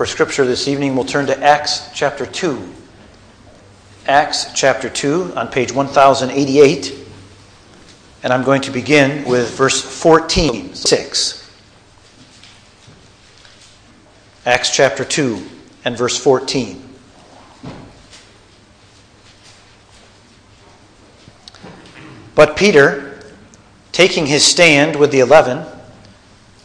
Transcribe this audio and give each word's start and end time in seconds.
For 0.00 0.06
scripture 0.06 0.46
this 0.46 0.66
evening, 0.66 0.96
we'll 0.96 1.04
turn 1.04 1.26
to 1.26 1.38
Acts 1.44 1.90
chapter 1.92 2.24
2. 2.24 2.72
Acts 4.06 4.46
chapter 4.54 4.88
2 4.88 5.34
on 5.36 5.48
page 5.48 5.72
1088. 5.72 7.06
And 8.22 8.32
I'm 8.32 8.42
going 8.42 8.62
to 8.62 8.70
begin 8.70 9.28
with 9.28 9.50
verse 9.50 9.82
14, 9.82 10.74
6. 10.74 11.52
Acts 14.46 14.74
chapter 14.74 15.04
2 15.04 15.46
and 15.84 15.98
verse 15.98 16.16
14. 16.16 16.82
But 22.34 22.56
Peter, 22.56 23.20
taking 23.92 24.24
his 24.24 24.46
stand 24.46 24.96
with 24.96 25.12
the 25.12 25.20
eleven, 25.20 25.66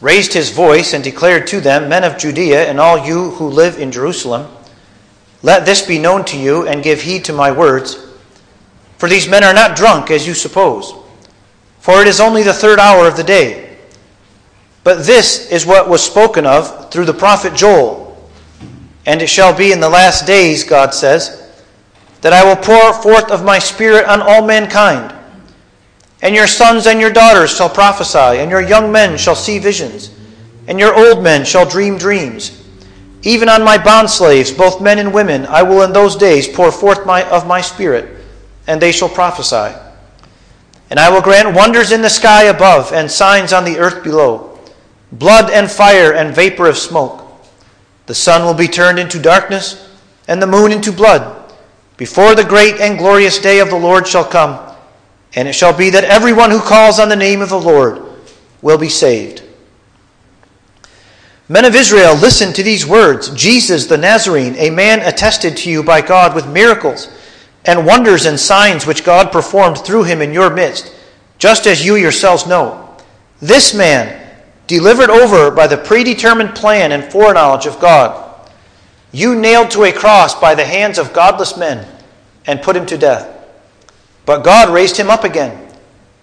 raised 0.00 0.32
his 0.32 0.50
voice 0.50 0.92
and 0.92 1.02
declared 1.02 1.46
to 1.48 1.60
them, 1.60 1.88
Men 1.88 2.04
of 2.04 2.18
Judea, 2.18 2.68
and 2.68 2.78
all 2.78 3.06
you 3.06 3.30
who 3.32 3.48
live 3.48 3.78
in 3.78 3.92
Jerusalem, 3.92 4.50
let 5.42 5.64
this 5.64 5.86
be 5.86 5.98
known 5.98 6.24
to 6.26 6.38
you, 6.38 6.66
and 6.66 6.82
give 6.82 7.02
heed 7.02 7.24
to 7.26 7.32
my 7.32 7.52
words. 7.52 8.02
For 8.98 9.08
these 9.08 9.28
men 9.28 9.44
are 9.44 9.54
not 9.54 9.76
drunk, 9.76 10.10
as 10.10 10.26
you 10.26 10.34
suppose, 10.34 10.94
for 11.80 12.00
it 12.00 12.08
is 12.08 12.20
only 12.20 12.42
the 12.42 12.52
third 12.52 12.78
hour 12.78 13.06
of 13.06 13.16
the 13.16 13.24
day. 13.24 13.76
But 14.84 15.04
this 15.04 15.50
is 15.50 15.66
what 15.66 15.88
was 15.88 16.02
spoken 16.02 16.46
of 16.46 16.90
through 16.90 17.06
the 17.06 17.14
prophet 17.14 17.54
Joel. 17.54 18.04
And 19.04 19.22
it 19.22 19.28
shall 19.28 19.56
be 19.56 19.72
in 19.72 19.80
the 19.80 19.88
last 19.88 20.26
days, 20.26 20.64
God 20.64 20.94
says, 20.94 21.42
that 22.20 22.32
I 22.32 22.44
will 22.44 22.56
pour 22.56 22.92
forth 23.02 23.30
of 23.30 23.44
my 23.44 23.58
Spirit 23.58 24.06
on 24.06 24.20
all 24.20 24.46
mankind. 24.46 25.15
And 26.22 26.34
your 26.34 26.46
sons 26.46 26.86
and 26.86 27.00
your 27.00 27.12
daughters 27.12 27.54
shall 27.54 27.68
prophesy, 27.68 28.40
and 28.40 28.50
your 28.50 28.62
young 28.62 28.90
men 28.90 29.18
shall 29.18 29.34
see 29.34 29.58
visions, 29.58 30.10
and 30.66 30.78
your 30.78 30.96
old 30.96 31.22
men 31.22 31.44
shall 31.44 31.68
dream 31.68 31.98
dreams. 31.98 32.62
Even 33.22 33.48
on 33.48 33.64
my 33.64 33.76
bondslaves, 33.76 34.56
both 34.56 34.80
men 34.80 34.98
and 34.98 35.12
women, 35.12 35.46
I 35.46 35.62
will 35.62 35.82
in 35.82 35.92
those 35.92 36.16
days 36.16 36.48
pour 36.48 36.72
forth 36.72 37.04
my, 37.04 37.28
of 37.28 37.46
my 37.46 37.60
Spirit, 37.60 38.24
and 38.66 38.80
they 38.80 38.92
shall 38.92 39.08
prophesy. 39.08 39.76
And 40.90 41.00
I 41.00 41.10
will 41.10 41.20
grant 41.20 41.54
wonders 41.54 41.92
in 41.92 42.02
the 42.02 42.08
sky 42.08 42.44
above, 42.44 42.92
and 42.92 43.10
signs 43.10 43.52
on 43.52 43.64
the 43.64 43.78
earth 43.78 44.02
below 44.02 44.52
blood 45.12 45.50
and 45.50 45.70
fire 45.70 46.12
and 46.12 46.34
vapor 46.34 46.66
of 46.66 46.76
smoke. 46.76 47.22
The 48.06 48.14
sun 48.14 48.44
will 48.44 48.54
be 48.54 48.68
turned 48.68 48.98
into 48.98 49.18
darkness, 49.18 49.88
and 50.28 50.40
the 50.40 50.46
moon 50.46 50.72
into 50.72 50.92
blood, 50.92 51.52
before 51.96 52.34
the 52.34 52.44
great 52.44 52.80
and 52.80 52.98
glorious 52.98 53.38
day 53.38 53.60
of 53.60 53.70
the 53.70 53.76
Lord 53.76 54.06
shall 54.06 54.24
come. 54.24 54.65
And 55.36 55.46
it 55.46 55.54
shall 55.54 55.76
be 55.76 55.90
that 55.90 56.04
everyone 56.04 56.50
who 56.50 56.60
calls 56.60 56.98
on 56.98 57.10
the 57.10 57.16
name 57.16 57.42
of 57.42 57.50
the 57.50 57.60
Lord 57.60 58.02
will 58.62 58.78
be 58.78 58.88
saved. 58.88 59.42
Men 61.48 61.64
of 61.64 61.76
Israel, 61.76 62.16
listen 62.16 62.52
to 62.54 62.62
these 62.62 62.86
words 62.86 63.28
Jesus 63.30 63.86
the 63.86 63.98
Nazarene, 63.98 64.56
a 64.56 64.70
man 64.70 65.00
attested 65.00 65.56
to 65.58 65.70
you 65.70 65.82
by 65.82 66.00
God 66.00 66.34
with 66.34 66.48
miracles 66.48 67.08
and 67.64 67.86
wonders 67.86 68.26
and 68.26 68.40
signs 68.40 68.86
which 68.86 69.04
God 69.04 69.30
performed 69.30 69.78
through 69.78 70.04
him 70.04 70.22
in 70.22 70.32
your 70.32 70.50
midst, 70.50 70.92
just 71.38 71.66
as 71.66 71.84
you 71.84 71.96
yourselves 71.96 72.46
know. 72.46 72.96
This 73.40 73.74
man, 73.74 74.22
delivered 74.66 75.10
over 75.10 75.50
by 75.50 75.66
the 75.66 75.76
predetermined 75.76 76.54
plan 76.54 76.92
and 76.92 77.12
foreknowledge 77.12 77.66
of 77.66 77.78
God, 77.78 78.50
you 79.12 79.38
nailed 79.38 79.70
to 79.72 79.84
a 79.84 79.92
cross 79.92 80.38
by 80.38 80.54
the 80.54 80.64
hands 80.64 80.98
of 80.98 81.12
godless 81.12 81.56
men 81.56 81.86
and 82.46 82.62
put 82.62 82.76
him 82.76 82.86
to 82.86 82.98
death. 82.98 83.35
But 84.26 84.42
God 84.42 84.68
raised 84.68 84.96
him 84.96 85.08
up 85.08 85.24
again, 85.24 85.72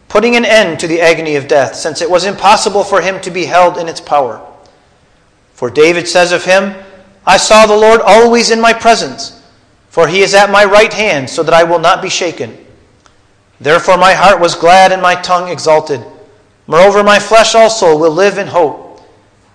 putting 0.09 0.35
an 0.35 0.45
end 0.45 0.79
to 0.81 0.87
the 0.87 1.01
agony 1.01 1.37
of 1.37 1.47
death, 1.47 1.73
since 1.73 2.01
it 2.01 2.09
was 2.09 2.25
impossible 2.25 2.83
for 2.83 3.01
him 3.01 3.19
to 3.21 3.31
be 3.31 3.45
held 3.45 3.77
in 3.77 3.87
its 3.87 4.01
power. 4.01 4.45
For 5.53 5.71
David 5.71 6.07
says 6.07 6.31
of 6.31 6.43
him, 6.43 6.75
I 7.25 7.37
saw 7.37 7.65
the 7.65 7.75
Lord 7.75 8.01
always 8.01 8.51
in 8.51 8.59
my 8.59 8.73
presence, 8.73 9.41
for 9.89 10.07
he 10.07 10.21
is 10.21 10.33
at 10.33 10.51
my 10.51 10.65
right 10.65 10.91
hand, 10.91 11.29
so 11.29 11.41
that 11.43 11.53
I 11.53 11.63
will 11.63 11.79
not 11.79 12.01
be 12.01 12.09
shaken. 12.09 12.57
Therefore 13.61 13.97
my 13.97 14.13
heart 14.13 14.41
was 14.41 14.55
glad 14.55 14.91
and 14.91 15.01
my 15.01 15.15
tongue 15.15 15.49
exalted. 15.49 16.03
Moreover, 16.67 17.03
my 17.03 17.19
flesh 17.19 17.55
also 17.55 17.97
will 17.97 18.11
live 18.11 18.37
in 18.37 18.47
hope, 18.47 19.01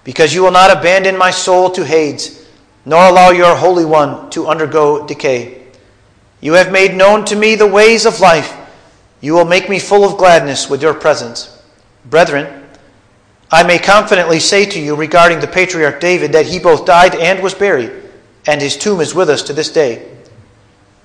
because 0.05 0.35
you 0.35 0.43
will 0.43 0.51
not 0.51 0.75
abandon 0.75 1.19
my 1.19 1.31
soul 1.31 1.71
to 1.71 1.85
Hades, 1.85 2.49
nor 2.87 3.05
allow 3.05 3.31
your 3.31 3.55
Holy 3.55 3.85
One 3.85 4.31
to 4.31 4.47
undergo 4.47 5.07
decay. 5.07 5.58
You 6.41 6.55
have 6.55 6.73
made 6.73 6.95
known 6.95 7.25
to 7.27 7.37
me 7.37 7.55
the 7.55 7.67
ways 7.67 8.07
of 8.07 8.21
life. 8.21 8.57
You 9.21 9.35
will 9.35 9.45
make 9.45 9.69
me 9.69 9.79
full 9.79 10.05
of 10.05 10.19
gladness 10.19 10.71
with 10.71 10.83
your 10.83 10.95
presence. 10.95 11.63
Brethren, 12.05 12.65
I 13.51 13.63
may 13.63 13.79
confidently 13.79 14.41
say 14.41 14.67
to 14.67 14.81
you 14.81 14.95
regarding 14.95 15.41
the 15.41 15.47
patriarch 15.47 16.01
David 16.01 16.33
that 16.33 16.47
he 16.47 16.59
both 16.59 16.85
died 16.85 17.15
and 17.15 17.43
was 17.43 17.55
buried, 17.55 17.93
and 18.47 18.61
his 18.61 18.77
tomb 18.77 19.01
is 19.01 19.15
with 19.15 19.31
us 19.31 19.43
to 19.45 19.53
this 19.53 19.73
day. 19.73 20.07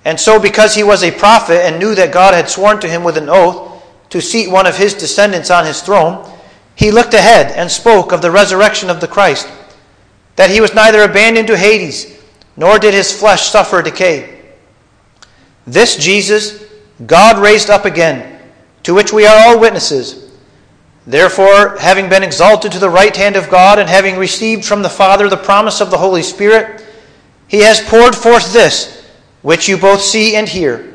And 0.06 0.20
so, 0.20 0.40
because 0.40 0.76
he 0.76 0.84
was 0.84 1.04
a 1.04 1.12
prophet 1.12 1.66
and 1.66 1.80
knew 1.80 1.96
that 1.96 2.14
God 2.14 2.34
had 2.34 2.50
sworn 2.50 2.80
to 2.82 2.90
him 2.90 3.04
with 3.04 3.18
an 3.18 3.30
oath 3.30 3.82
to 4.10 4.22
seat 4.22 4.50
one 4.50 4.68
of 4.68 4.78
his 4.78 4.94
descendants 4.94 5.50
on 5.50 5.66
his 5.66 5.82
throne, 5.82 6.30
he 6.76 6.92
looked 6.92 7.14
ahead 7.14 7.52
and 7.54 7.72
spoke 7.72 8.12
of 8.12 8.22
the 8.22 8.32
resurrection 8.32 8.90
of 8.90 9.00
the 9.00 9.08
Christ, 9.08 9.48
that 10.36 10.50
he 10.50 10.60
was 10.60 10.74
neither 10.74 11.04
abandoned 11.04 11.48
to 11.48 11.58
Hades, 11.58 12.22
nor 12.58 12.78
did 12.78 12.94
his 12.94 13.18
flesh 13.18 13.44
suffer 13.44 13.82
decay. 13.82 14.33
This 15.66 15.96
Jesus 15.96 16.64
God 17.06 17.42
raised 17.42 17.70
up 17.70 17.86
again, 17.86 18.40
to 18.84 18.94
which 18.94 19.12
we 19.12 19.26
are 19.26 19.48
all 19.48 19.60
witnesses. 19.60 20.32
Therefore, 21.06 21.78
having 21.80 22.08
been 22.08 22.24
exalted 22.24 22.72
to 22.72 22.80
the 22.80 22.90
right 22.90 23.16
hand 23.16 23.36
of 23.36 23.50
God, 23.50 23.80
and 23.80 23.90
having 23.90 24.16
received 24.16 24.64
from 24.64 24.82
the 24.82 24.90
Father 24.90 25.28
the 25.28 25.38
promise 25.38 25.82
of 25.82 25.92
the 25.92 25.98
Holy 25.98 26.24
Spirit, 26.24 26.86
he 27.48 27.60
has 27.60 27.82
poured 27.82 28.16
forth 28.16 28.54
this, 28.54 29.06
which 29.42 29.68
you 29.68 29.78
both 29.78 30.02
see 30.02 30.36
and 30.36 30.48
hear. 30.48 30.94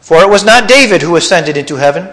For 0.00 0.22
it 0.22 0.30
was 0.30 0.44
not 0.44 0.68
David 0.68 1.02
who 1.02 1.16
ascended 1.16 1.56
into 1.56 1.76
heaven, 1.76 2.08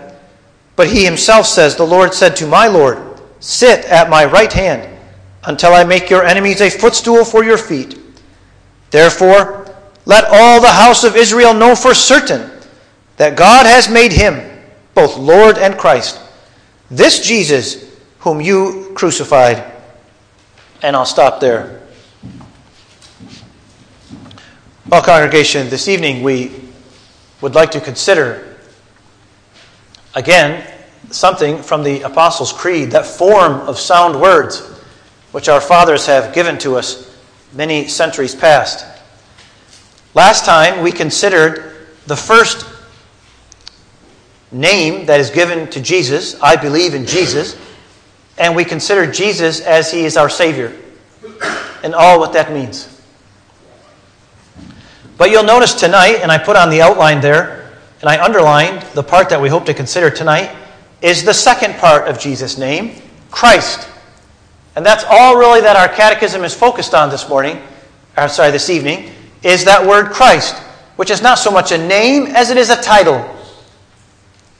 but 0.75 0.87
he 0.87 1.05
himself 1.05 1.45
says, 1.45 1.75
The 1.75 1.85
Lord 1.85 2.13
said 2.13 2.35
to 2.37 2.47
my 2.47 2.67
Lord, 2.67 2.97
Sit 3.39 3.85
at 3.85 4.09
my 4.09 4.25
right 4.25 4.51
hand, 4.51 4.99
until 5.43 5.73
I 5.73 5.83
make 5.83 6.09
your 6.09 6.23
enemies 6.23 6.61
a 6.61 6.69
footstool 6.69 7.23
for 7.25 7.43
your 7.43 7.57
feet. 7.57 7.99
Therefore, 8.89 9.62
let 10.05 10.25
all 10.25 10.61
the 10.61 10.67
house 10.67 11.03
of 11.03 11.15
Israel 11.15 11.53
know 11.53 11.75
for 11.75 11.93
certain 11.93 12.51
that 13.17 13.37
God 13.37 13.65
has 13.65 13.89
made 13.89 14.11
him 14.11 14.49
both 14.93 15.17
Lord 15.17 15.57
and 15.57 15.77
Christ, 15.77 16.19
this 16.89 17.25
Jesus 17.25 17.97
whom 18.19 18.41
you 18.41 18.91
crucified. 18.95 19.71
And 20.81 20.95
I'll 20.95 21.05
stop 21.05 21.39
there. 21.39 21.81
Well, 24.87 25.01
congregation, 25.01 25.69
this 25.69 25.87
evening 25.87 26.23
we 26.23 26.51
would 27.41 27.55
like 27.55 27.71
to 27.71 27.81
consider 27.81 28.57
again 30.15 30.69
something 31.09 31.61
from 31.61 31.83
the 31.83 32.01
Apostles' 32.01 32.53
Creed, 32.53 32.91
that 32.91 33.05
form 33.05 33.53
of 33.67 33.79
sound 33.79 34.19
words 34.19 34.59
which 35.31 35.49
our 35.49 35.61
fathers 35.61 36.05
have 36.05 36.33
given 36.33 36.57
to 36.59 36.75
us 36.75 37.17
many 37.53 37.87
centuries 37.87 38.35
past. 38.35 38.92
Last 40.15 40.45
time 40.45 40.83
we 40.83 40.91
considered 40.91 41.87
the 42.05 42.15
first 42.15 42.67
name 44.51 45.07
that 45.07 45.19
is 45.19 45.31
given 45.31 45.67
to 45.71 45.81
Jesus, 45.81 46.39
I 46.39 46.55
believe 46.55 46.93
in 46.93 47.07
Jesus, 47.07 47.57
and 48.37 48.55
we 48.55 48.63
considered 48.63 49.11
Jesus 49.11 49.59
as 49.61 49.91
he 49.91 50.05
is 50.05 50.15
our 50.15 50.29
Savior 50.29 50.71
and 51.83 51.95
all 51.95 52.19
what 52.19 52.31
that 52.33 52.53
means. 52.53 53.01
But 55.17 55.31
you'll 55.31 55.43
notice 55.43 55.73
tonight, 55.73 56.19
and 56.21 56.31
I 56.31 56.37
put 56.37 56.55
on 56.55 56.69
the 56.69 56.81
outline 56.81 57.19
there, 57.19 57.71
and 58.01 58.09
I 58.09 58.23
underlined 58.23 58.83
the 58.93 59.03
part 59.03 59.29
that 59.29 59.41
we 59.41 59.49
hope 59.49 59.65
to 59.65 59.73
consider 59.73 60.11
tonight, 60.11 60.55
is 61.01 61.23
the 61.23 61.33
second 61.33 61.73
part 61.75 62.07
of 62.07 62.19
Jesus' 62.19 62.59
name, 62.59 63.01
Christ. 63.31 63.87
And 64.75 64.85
that's 64.85 65.05
all 65.09 65.37
really 65.37 65.61
that 65.61 65.75
our 65.75 65.87
catechism 65.87 66.43
is 66.43 66.53
focused 66.53 66.93
on 66.93 67.09
this 67.09 67.27
morning, 67.27 67.59
or 68.15 68.27
sorry, 68.27 68.51
this 68.51 68.69
evening 68.69 69.11
is 69.43 69.65
that 69.65 69.85
word 69.85 70.11
Christ, 70.11 70.55
which 70.95 71.11
is 71.11 71.21
not 71.21 71.37
so 71.37 71.51
much 71.51 71.71
a 71.71 71.77
name 71.77 72.27
as 72.27 72.49
it 72.49 72.57
is 72.57 72.69
a 72.69 72.81
title. 72.81 73.29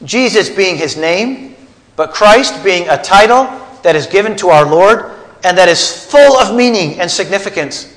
Jesus 0.04 0.50
being 0.50 0.76
his 0.76 0.98
name, 0.98 1.56
but 1.96 2.12
Christ 2.12 2.64
being 2.64 2.88
a 2.90 3.02
title 3.02 3.46
that 3.84 3.96
is 3.96 4.06
given 4.06 4.36
to 4.38 4.50
our 4.50 4.66
Lord 4.66 5.12
and 5.44 5.58
that 5.58 5.70
is 5.70 6.06
full 6.06 6.38
of 6.38 6.56
meaning 6.56 7.00
and 7.00 7.10
significance. 7.10 7.90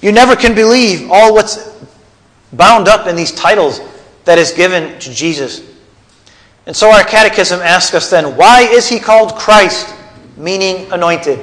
You 0.00 0.12
never 0.12 0.36
can 0.36 0.54
believe 0.54 1.10
all 1.10 1.34
what's 1.34 1.76
bound 2.52 2.88
up 2.88 3.06
in 3.06 3.16
these 3.16 3.32
titles 3.32 3.80
that 4.24 4.38
is 4.38 4.52
given 4.52 4.98
to 5.00 5.12
Jesus. 5.12 5.62
And 6.66 6.76
so 6.76 6.90
our 6.90 7.02
catechism 7.02 7.60
asks 7.60 7.94
us 7.94 8.10
then, 8.10 8.36
why 8.36 8.60
is 8.60 8.88
he 8.88 9.00
called 9.00 9.34
Christ, 9.34 9.94
meaning 10.36 10.90
anointed? 10.92 11.38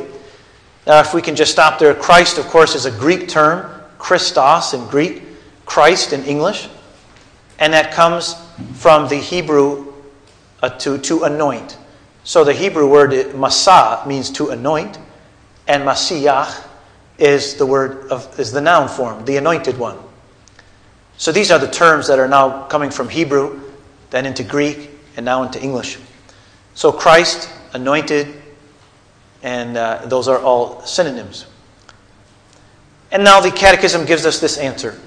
Now, 0.86 1.00
if 1.00 1.14
we 1.14 1.22
can 1.22 1.36
just 1.36 1.52
stop 1.52 1.80
there, 1.80 1.96
Christ, 1.96 2.38
of 2.38 2.46
course, 2.46 2.76
is 2.76 2.86
a 2.86 2.92
Greek 2.92 3.28
term 3.28 3.75
Christos 4.06 4.76
in 4.76 4.86
Greek, 4.86 5.24
Christ 5.66 6.14
in 6.14 6.24
English, 6.26 6.70
and 7.58 7.74
that 7.74 7.92
comes 7.92 8.36
from 8.76 9.10
the 9.10 9.16
Hebrew 9.16 9.92
uh, 10.62 10.70
to, 10.70 11.00
to 11.00 11.24
anoint. 11.24 11.80
So 12.24 12.44
the 12.44 12.54
Hebrew 12.54 12.88
word 12.88 13.10
masah 13.34 14.06
means 14.06 14.30
to 14.34 14.50
anoint, 14.50 15.00
and 15.68 15.82
masiach 15.82 16.68
is 17.18 17.56
the 17.56 17.66
word 17.66 18.12
of 18.12 18.40
is 18.40 18.52
the 18.52 18.62
noun 18.62 18.90
form, 18.90 19.26
the 19.26 19.38
anointed 19.38 19.76
one. 19.80 19.98
So 21.18 21.32
these 21.32 21.50
are 21.50 21.58
the 21.58 21.72
terms 21.72 22.08
that 22.08 22.20
are 22.20 22.28
now 22.28 22.68
coming 22.68 22.92
from 22.92 23.10
Hebrew, 23.10 23.60
then 24.12 24.28
into 24.28 24.44
Greek, 24.44 24.92
and 25.18 25.26
now 25.26 25.42
into 25.42 25.60
English. 25.60 25.98
So 26.76 26.92
Christ, 26.92 27.50
anointed, 27.74 28.40
and 29.42 29.76
uh, 29.76 30.06
those 30.06 30.28
are 30.28 30.38
all 30.38 30.82
synonyms. 30.82 31.48
And 33.12 33.24
now 33.24 33.40
the 33.40 33.52
Catechism 33.52 34.06
gives 34.06 34.26
us 34.26 34.40
this 34.40 34.58
answer. 34.58 35.00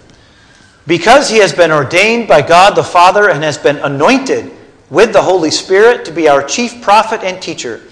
Because 0.86 1.28
he 1.28 1.38
has 1.38 1.52
been 1.52 1.70
ordained 1.70 2.28
by 2.28 2.40
God 2.40 2.74
the 2.74 2.82
Father 2.82 3.28
and 3.28 3.44
has 3.44 3.58
been 3.58 3.76
anointed 3.76 4.50
with 4.90 5.12
the 5.12 5.22
Holy 5.22 5.50
Spirit 5.50 6.04
to 6.06 6.12
be 6.12 6.28
our 6.28 6.42
chief 6.42 6.80
prophet 6.80 7.22
and 7.22 7.42
teacher, 7.42 7.82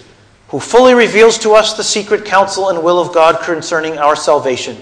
who 0.49 0.58
fully 0.58 0.94
reveals 0.94 1.37
to 1.38 1.53
us 1.53 1.76
the 1.76 1.85
secret 1.85 2.25
counsel 2.25 2.70
and 2.70 2.82
will 2.82 2.99
of 2.99 3.12
God 3.12 3.43
concerning 3.43 3.99
our 3.99 4.17
salvation. 4.17 4.79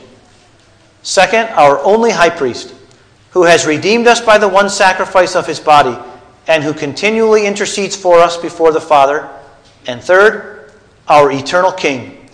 Second, 1.02 1.48
our 1.54 1.82
only 1.82 2.10
high 2.10 2.30
priest, 2.30 2.74
who 3.30 3.42
has 3.42 3.66
redeemed 3.66 4.06
us 4.06 4.20
by 4.20 4.38
the 4.38 4.48
one 4.48 4.70
sacrifice 4.70 5.34
of 5.34 5.46
his 5.46 5.58
body, 5.58 5.98
and 6.46 6.62
who 6.62 6.72
continually 6.72 7.46
intercedes 7.46 7.96
for 7.96 8.18
us 8.18 8.36
before 8.36 8.70
the 8.70 8.80
Father. 8.80 9.28
And 9.86 10.00
third, 10.00 10.72
our 11.08 11.32
eternal 11.32 11.72
King, 11.72 12.28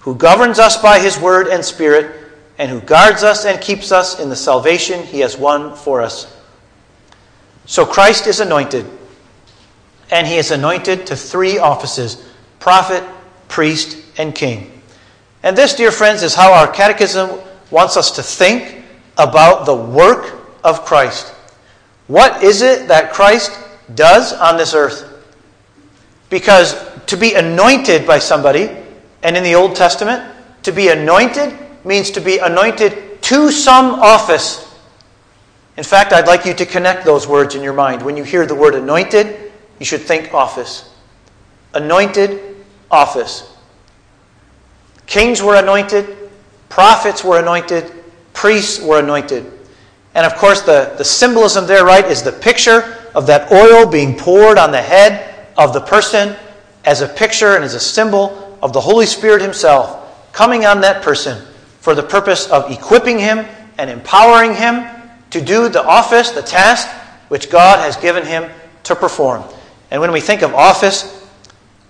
who 0.00 0.14
governs 0.14 0.58
us 0.58 0.80
by 0.80 1.00
his 1.00 1.18
word 1.18 1.48
and 1.48 1.64
spirit, 1.64 2.23
and 2.58 2.70
who 2.70 2.80
guards 2.80 3.22
us 3.22 3.44
and 3.44 3.60
keeps 3.60 3.90
us 3.92 4.20
in 4.20 4.28
the 4.28 4.36
salvation 4.36 5.02
he 5.02 5.20
has 5.20 5.36
won 5.36 5.74
for 5.74 6.02
us. 6.02 6.32
So 7.66 7.84
Christ 7.84 8.26
is 8.26 8.40
anointed, 8.40 8.86
and 10.10 10.26
he 10.26 10.36
is 10.36 10.50
anointed 10.50 11.06
to 11.06 11.16
three 11.16 11.58
offices 11.58 12.24
prophet, 12.60 13.04
priest, 13.48 13.98
and 14.18 14.34
king. 14.34 14.70
And 15.42 15.56
this, 15.56 15.74
dear 15.74 15.90
friends, 15.90 16.22
is 16.22 16.34
how 16.34 16.52
our 16.52 16.70
catechism 16.70 17.38
wants 17.70 17.96
us 17.96 18.12
to 18.12 18.22
think 18.22 18.82
about 19.18 19.66
the 19.66 19.74
work 19.74 20.34
of 20.62 20.84
Christ. 20.84 21.28
What 22.06 22.42
is 22.42 22.62
it 22.62 22.88
that 22.88 23.12
Christ 23.12 23.52
does 23.94 24.32
on 24.32 24.56
this 24.56 24.74
earth? 24.74 25.10
Because 26.30 26.74
to 27.06 27.16
be 27.16 27.34
anointed 27.34 28.06
by 28.06 28.18
somebody, 28.18 28.70
and 29.22 29.36
in 29.36 29.42
the 29.42 29.54
Old 29.54 29.76
Testament, 29.76 30.22
to 30.62 30.72
be 30.72 30.88
anointed 30.88 31.52
means 31.84 32.10
to 32.12 32.20
be 32.20 32.38
anointed 32.38 33.22
to 33.22 33.50
some 33.50 34.00
office. 34.00 34.74
In 35.76 35.84
fact, 35.84 36.12
I'd 36.12 36.26
like 36.26 36.44
you 36.44 36.54
to 36.54 36.66
connect 36.66 37.04
those 37.04 37.26
words 37.26 37.54
in 37.54 37.62
your 37.62 37.72
mind. 37.72 38.02
When 38.02 38.16
you 38.16 38.24
hear 38.24 38.46
the 38.46 38.54
word 38.54 38.74
anointed, 38.74 39.52
you 39.78 39.86
should 39.86 40.02
think 40.02 40.32
office. 40.32 40.94
Anointed 41.74 42.64
office. 42.90 43.50
Kings 45.06 45.42
were 45.42 45.56
anointed, 45.56 46.16
prophets 46.68 47.24
were 47.24 47.38
anointed, 47.40 47.92
priests 48.32 48.80
were 48.80 49.00
anointed. 49.00 49.50
And 50.14 50.24
of 50.24 50.36
course, 50.36 50.62
the, 50.62 50.94
the 50.96 51.04
symbolism 51.04 51.66
there, 51.66 51.84
right, 51.84 52.04
is 52.04 52.22
the 52.22 52.32
picture 52.32 52.96
of 53.14 53.26
that 53.26 53.50
oil 53.50 53.86
being 53.86 54.16
poured 54.16 54.58
on 54.58 54.70
the 54.70 54.80
head 54.80 55.48
of 55.56 55.72
the 55.72 55.80
person 55.80 56.36
as 56.84 57.00
a 57.00 57.08
picture 57.08 57.56
and 57.56 57.64
as 57.64 57.74
a 57.74 57.80
symbol 57.80 58.58
of 58.62 58.72
the 58.72 58.80
Holy 58.80 59.06
Spirit 59.06 59.42
Himself 59.42 60.32
coming 60.32 60.64
on 60.66 60.80
that 60.80 61.02
person 61.02 61.44
for 61.84 61.94
the 61.94 62.02
purpose 62.02 62.50
of 62.50 62.70
equipping 62.70 63.18
him 63.18 63.44
and 63.76 63.90
empowering 63.90 64.54
him 64.54 64.86
to 65.28 65.38
do 65.38 65.68
the 65.68 65.84
office, 65.84 66.30
the 66.30 66.40
task 66.40 66.88
which 67.28 67.50
God 67.50 67.78
has 67.78 67.94
given 67.98 68.24
him 68.24 68.50
to 68.84 68.96
perform. 68.96 69.44
And 69.90 70.00
when 70.00 70.10
we 70.10 70.22
think 70.22 70.40
of 70.40 70.54
office, 70.54 71.28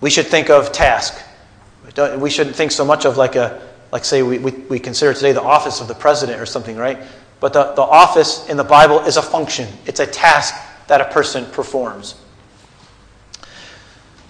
we 0.01 0.11
should 0.11 0.27
think 0.27 0.51
of 0.51 0.73
task. 0.73 1.23
We 2.19 2.29
shouldn't 2.29 2.57
think 2.57 2.73
so 2.73 2.85
much 2.85 3.05
of 3.05 3.17
like 3.17 3.37
a, 3.37 3.63
like 3.93 4.05
say 4.05 4.25
we, 4.25 4.39
we, 4.39 4.51
we 4.69 4.81
consider 4.81 5.15
today 5.15 5.31
the 5.31 5.41
office 5.41 5.81
of 5.81 5.87
the 5.87 5.95
president 5.95 6.41
or 6.41 6.47
something, 6.47 6.77
right? 6.77 6.99
But 7.39 7.53
the, 7.53 7.73
the 7.75 7.83
office 7.83 8.49
in 8.49 8.57
the 8.57 8.65
Bible 8.65 8.99
is 9.03 9.17
a 9.17 9.23
function. 9.23 9.69
It's 9.87 10.01
a 10.01 10.07
task 10.09 10.57
that 10.89 11.01
a 11.01 11.05
person 11.05 11.47
performs. 11.53 12.17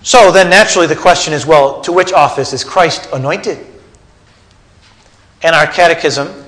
So 0.03 0.31
then 0.31 0.51
naturally 0.51 0.89
the 0.89 0.95
question 0.95 1.33
is, 1.33 1.47
well, 1.47 1.81
to 1.81 1.93
which 1.93 2.13
office 2.13 2.53
is 2.53 2.65
Christ 2.65 3.09
anointed? 3.15 3.74
And 5.45 5.55
our 5.55 5.67
catechism 5.67 6.45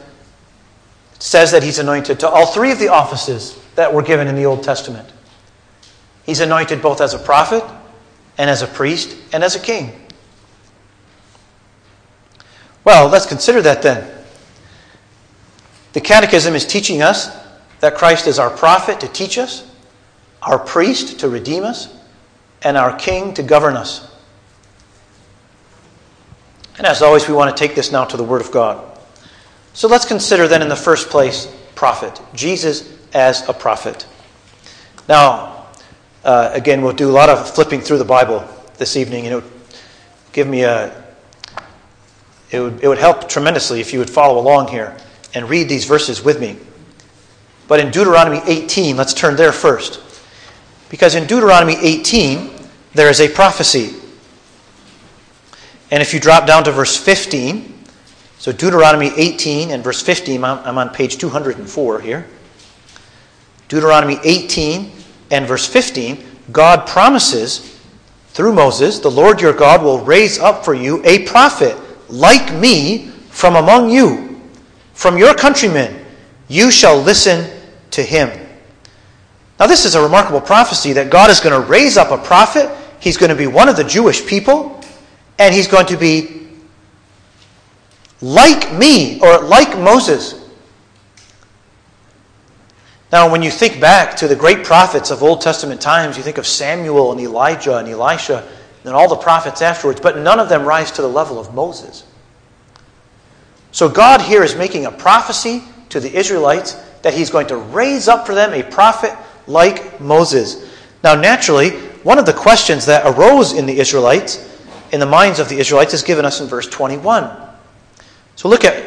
says 1.20 1.52
that 1.52 1.62
he's 1.62 1.78
anointed 1.78 2.18
to 2.20 2.28
all 2.28 2.46
three 2.46 2.72
of 2.72 2.80
the 2.80 2.88
offices 2.88 3.56
that 3.76 3.92
were 3.92 4.02
given 4.02 4.26
in 4.26 4.34
the 4.34 4.46
Old 4.46 4.64
Testament. 4.64 5.08
He's 6.24 6.40
anointed 6.40 6.82
both 6.82 7.00
as 7.00 7.14
a 7.14 7.18
prophet, 7.18 7.62
and 8.38 8.50
as 8.50 8.62
a 8.62 8.66
priest 8.66 9.16
and 9.32 9.42
as 9.42 9.54
a 9.54 9.60
king. 9.60 9.92
Well, 12.84 13.08
let's 13.08 13.26
consider 13.26 13.62
that 13.62 13.82
then. 13.82 14.10
The 15.92 16.00
Catechism 16.00 16.54
is 16.54 16.66
teaching 16.66 17.02
us 17.02 17.30
that 17.80 17.94
Christ 17.94 18.26
is 18.26 18.38
our 18.38 18.50
prophet 18.50 19.00
to 19.00 19.08
teach 19.08 19.38
us, 19.38 19.68
our 20.42 20.58
priest 20.58 21.20
to 21.20 21.28
redeem 21.28 21.64
us, 21.64 21.94
and 22.62 22.76
our 22.76 22.96
king 22.96 23.34
to 23.34 23.42
govern 23.42 23.76
us. 23.76 24.10
And 26.78 26.86
as 26.86 27.02
always, 27.02 27.26
we 27.26 27.34
want 27.34 27.56
to 27.56 27.58
take 27.58 27.74
this 27.74 27.90
now 27.90 28.04
to 28.04 28.16
the 28.16 28.24
Word 28.24 28.40
of 28.40 28.50
God. 28.50 28.98
So 29.72 29.88
let's 29.88 30.04
consider 30.04 30.48
then, 30.48 30.62
in 30.62 30.68
the 30.68 30.76
first 30.76 31.08
place, 31.08 31.52
prophet. 31.74 32.20
Jesus 32.34 32.92
as 33.14 33.48
a 33.48 33.52
prophet. 33.52 34.06
Now, 35.08 35.66
uh, 36.24 36.50
again, 36.52 36.82
we'll 36.82 36.92
do 36.92 37.10
a 37.10 37.12
lot 37.12 37.28
of 37.28 37.54
flipping 37.54 37.80
through 37.80 37.98
the 37.98 38.04
Bible 38.04 38.46
this 38.78 38.96
evening, 38.96 39.26
and 39.26 39.32
it 39.32 39.36
would 39.36 39.52
give 40.32 40.46
me 40.46 40.62
a. 40.62 41.04
It 42.50 42.60
would, 42.60 42.82
it 42.82 42.88
would 42.88 42.98
help 42.98 43.28
tremendously 43.28 43.80
if 43.80 43.92
you 43.92 43.98
would 43.98 44.10
follow 44.10 44.40
along 44.40 44.68
here 44.68 44.96
and 45.34 45.50
read 45.50 45.68
these 45.68 45.84
verses 45.84 46.22
with 46.22 46.40
me. 46.40 46.56
But 47.68 47.80
in 47.80 47.90
Deuteronomy 47.90 48.40
18, 48.46 48.96
let's 48.96 49.12
turn 49.12 49.36
there 49.36 49.52
first. 49.52 50.00
Because 50.88 51.14
in 51.14 51.26
Deuteronomy 51.26 51.76
18, 51.80 52.50
there 52.94 53.10
is 53.10 53.20
a 53.20 53.28
prophecy. 53.28 53.94
And 55.90 56.02
if 56.02 56.12
you 56.12 56.20
drop 56.20 56.46
down 56.46 56.64
to 56.64 56.72
verse 56.72 56.96
15, 56.96 57.74
so 58.38 58.52
Deuteronomy 58.52 59.12
18 59.16 59.70
and 59.70 59.82
verse 59.82 60.02
15, 60.02 60.44
I'm 60.44 60.78
on 60.78 60.90
page 60.90 61.18
204 61.18 62.00
here. 62.00 62.26
Deuteronomy 63.68 64.18
18 64.22 64.92
and 65.30 65.46
verse 65.46 65.66
15, 65.66 66.24
God 66.52 66.86
promises 66.86 67.80
through 68.28 68.52
Moses, 68.52 68.98
the 68.98 69.10
Lord 69.10 69.40
your 69.40 69.54
God 69.54 69.82
will 69.82 70.04
raise 70.04 70.38
up 70.38 70.64
for 70.64 70.74
you 70.74 71.02
a 71.04 71.24
prophet 71.24 71.76
like 72.08 72.54
me 72.54 73.08
from 73.30 73.56
among 73.56 73.90
you, 73.90 74.40
from 74.92 75.16
your 75.16 75.34
countrymen. 75.34 76.04
You 76.48 76.70
shall 76.70 77.00
listen 77.00 77.50
to 77.92 78.02
him. 78.02 78.28
Now, 79.58 79.66
this 79.66 79.86
is 79.86 79.94
a 79.94 80.02
remarkable 80.02 80.42
prophecy 80.42 80.92
that 80.92 81.10
God 81.10 81.30
is 81.30 81.40
going 81.40 81.60
to 81.60 81.66
raise 81.66 81.96
up 81.96 82.10
a 82.10 82.22
prophet. 82.22 82.70
He's 83.00 83.16
going 83.16 83.30
to 83.30 83.36
be 83.36 83.46
one 83.46 83.70
of 83.70 83.76
the 83.76 83.84
Jewish 83.84 84.26
people, 84.26 84.75
and 85.38 85.54
he's 85.54 85.68
going 85.68 85.86
to 85.86 85.96
be 85.96 86.48
like 88.20 88.72
me 88.72 89.20
or 89.20 89.42
like 89.42 89.78
Moses. 89.78 90.42
Now, 93.12 93.30
when 93.30 93.42
you 93.42 93.50
think 93.50 93.80
back 93.80 94.16
to 94.16 94.28
the 94.28 94.34
great 94.34 94.64
prophets 94.64 95.10
of 95.10 95.22
Old 95.22 95.40
Testament 95.40 95.80
times, 95.80 96.16
you 96.16 96.22
think 96.22 96.38
of 96.38 96.46
Samuel 96.46 97.12
and 97.12 97.20
Elijah 97.20 97.76
and 97.76 97.88
Elisha 97.88 98.46
and 98.84 98.94
all 98.94 99.08
the 99.08 99.16
prophets 99.16 99.62
afterwards, 99.62 100.00
but 100.00 100.18
none 100.18 100.38
of 100.40 100.48
them 100.48 100.64
rise 100.64 100.90
to 100.92 101.02
the 101.02 101.08
level 101.08 101.38
of 101.38 101.54
Moses. 101.54 102.04
So, 103.72 103.88
God 103.88 104.20
here 104.20 104.42
is 104.42 104.56
making 104.56 104.86
a 104.86 104.90
prophecy 104.90 105.62
to 105.90 106.00
the 106.00 106.12
Israelites 106.14 106.72
that 107.02 107.14
He's 107.14 107.30
going 107.30 107.46
to 107.48 107.56
raise 107.56 108.08
up 108.08 108.26
for 108.26 108.34
them 108.34 108.52
a 108.52 108.62
prophet 108.62 109.16
like 109.46 110.00
Moses. 110.00 110.72
Now, 111.04 111.14
naturally, 111.14 111.70
one 112.02 112.18
of 112.18 112.26
the 112.26 112.32
questions 112.32 112.86
that 112.86 113.06
arose 113.06 113.52
in 113.52 113.66
the 113.66 113.78
Israelites, 113.78 114.55
in 114.92 115.00
the 115.00 115.06
minds 115.06 115.38
of 115.38 115.48
the 115.48 115.58
Israelites, 115.58 115.94
is 115.94 116.02
given 116.02 116.24
us 116.24 116.40
in 116.40 116.46
verse 116.46 116.68
21. 116.68 117.30
So, 118.36 118.48
look 118.48 118.64
at 118.64 118.84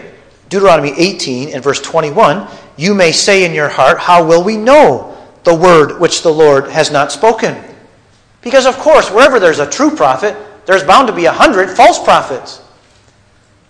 Deuteronomy 0.49 0.93
18 0.95 1.49
and 1.49 1.63
verse 1.63 1.81
21 1.81 2.47
you 2.79 2.95
may 2.95 3.11
say 3.11 3.43
in 3.43 3.53
your 3.53 3.67
heart, 3.67 3.99
How 3.99 4.25
will 4.25 4.41
we 4.41 4.55
know 4.55 5.17
the 5.43 5.53
word 5.53 5.99
which 5.99 6.21
the 6.21 6.31
Lord 6.31 6.69
has 6.69 6.91
not 6.91 7.11
spoken? 7.11 7.61
Because, 8.41 8.65
of 8.65 8.77
course, 8.77 9.11
wherever 9.11 9.37
there's 9.37 9.59
a 9.59 9.69
true 9.69 9.93
prophet, 9.93 10.33
there's 10.65 10.85
bound 10.85 11.07
to 11.09 11.13
be 11.13 11.25
a 11.25 11.31
hundred 11.31 11.69
false 11.69 12.01
prophets. 12.01 12.61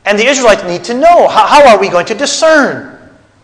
And 0.06 0.18
the 0.18 0.28
Israelites 0.28 0.64
need 0.64 0.84
to 0.84 0.94
know 0.94 1.28
how, 1.28 1.48
how 1.48 1.68
are 1.70 1.80
we 1.80 1.90
going 1.90 2.06
to 2.06 2.14
discern? 2.14 3.00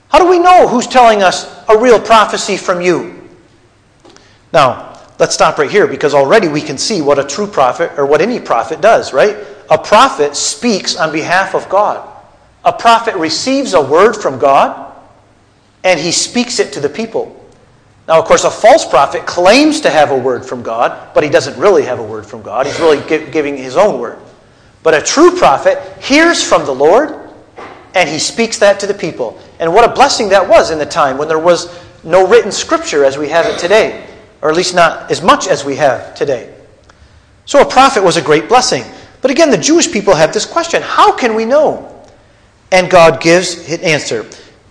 How 0.10 0.20
do 0.20 0.30
we 0.30 0.38
know 0.38 0.68
who's 0.68 0.86
telling 0.86 1.24
us 1.24 1.68
a 1.68 1.76
real 1.76 2.00
prophecy 2.00 2.58
from 2.58 2.80
you? 2.80 3.28
Now, 4.54 4.95
let's 5.20 5.34
stop 5.34 5.58
right 5.58 5.70
here 5.70 5.88
because 5.88 6.14
already 6.14 6.48
we 6.48 6.62
can 6.62 6.78
see 6.78 7.02
what 7.02 7.20
a 7.20 7.24
true 7.24 7.48
prophet 7.48 7.92
or 7.98 8.06
what 8.06 8.22
any 8.22 8.40
prophet 8.40 8.82
does, 8.82 9.14
right? 9.14 9.38
A 9.70 9.78
prophet 9.78 10.36
speaks 10.36 10.96
on 10.96 11.12
behalf 11.12 11.56
of 11.56 11.68
God. 11.70 12.12
A 12.64 12.74
prophet 12.74 13.16
receives 13.16 13.74
a 13.74 13.82
word 13.82 14.14
from 14.14 14.40
God 14.40 14.94
and 15.84 16.00
he 16.00 16.12
speaks 16.12 16.60
it 16.60 16.74
to 16.74 16.80
the 16.80 16.90
people. 16.90 17.42
Now, 18.08 18.20
of 18.20 18.26
course, 18.26 18.44
a 18.44 18.52
false 18.52 18.86
prophet 18.86 19.26
claims 19.26 19.82
to 19.82 19.90
have 19.90 20.12
a 20.12 20.18
word 20.18 20.46
from 20.46 20.62
God, 20.62 21.14
but 21.14 21.24
he 21.24 21.30
doesn't 21.30 21.58
really 21.60 21.84
have 21.84 22.00
a 22.00 22.04
word 22.04 22.26
from 22.26 22.44
God. 22.44 22.68
He's 22.68 22.80
really 22.80 23.02
giving 23.08 23.58
his 23.58 23.78
own 23.78 24.00
word. 24.00 24.20
But 24.84 24.94
a 24.94 25.02
true 25.02 25.36
prophet 25.36 25.80
hears 26.04 26.48
from 26.48 26.66
the 26.66 26.74
Lord 26.74 27.26
and 27.96 28.10
he 28.10 28.20
speaks 28.20 28.60
that 28.60 28.80
to 28.82 28.88
the 28.88 28.94
people. 28.94 29.40
And 29.60 29.74
what 29.74 29.90
a 29.90 29.94
blessing 29.94 30.30
that 30.30 30.48
was 30.48 30.70
in 30.70 30.78
the 30.78 30.86
time 30.86 31.18
when 31.18 31.28
there 31.28 31.40
was 31.40 31.80
no 32.04 32.28
written 32.28 32.52
scripture 32.52 33.04
as 33.04 33.18
we 33.18 33.30
have 33.30 33.48
it 33.48 33.58
today, 33.58 34.06
or 34.46 34.52
at 34.52 34.56
least 34.56 34.76
not 34.76 35.10
as 35.10 35.24
much 35.24 35.48
as 35.48 35.66
we 35.66 35.76
have 35.76 36.14
today. 36.14 36.54
So 37.46 37.62
a 37.62 37.66
prophet 37.66 38.04
was 38.04 38.16
a 38.16 38.22
great 38.22 38.48
blessing. 38.48 38.84
But 39.24 39.32
again, 39.32 39.50
the 39.50 39.58
Jewish 39.58 39.92
people 39.92 40.14
have 40.14 40.34
this 40.34 40.46
question 40.46 40.84
how 40.84 41.18
can 41.18 41.34
we 41.34 41.46
know? 41.46 42.06
And 42.72 42.88
God 42.88 43.20
gives 43.20 43.66
his 43.66 43.80
answer. 43.80 44.24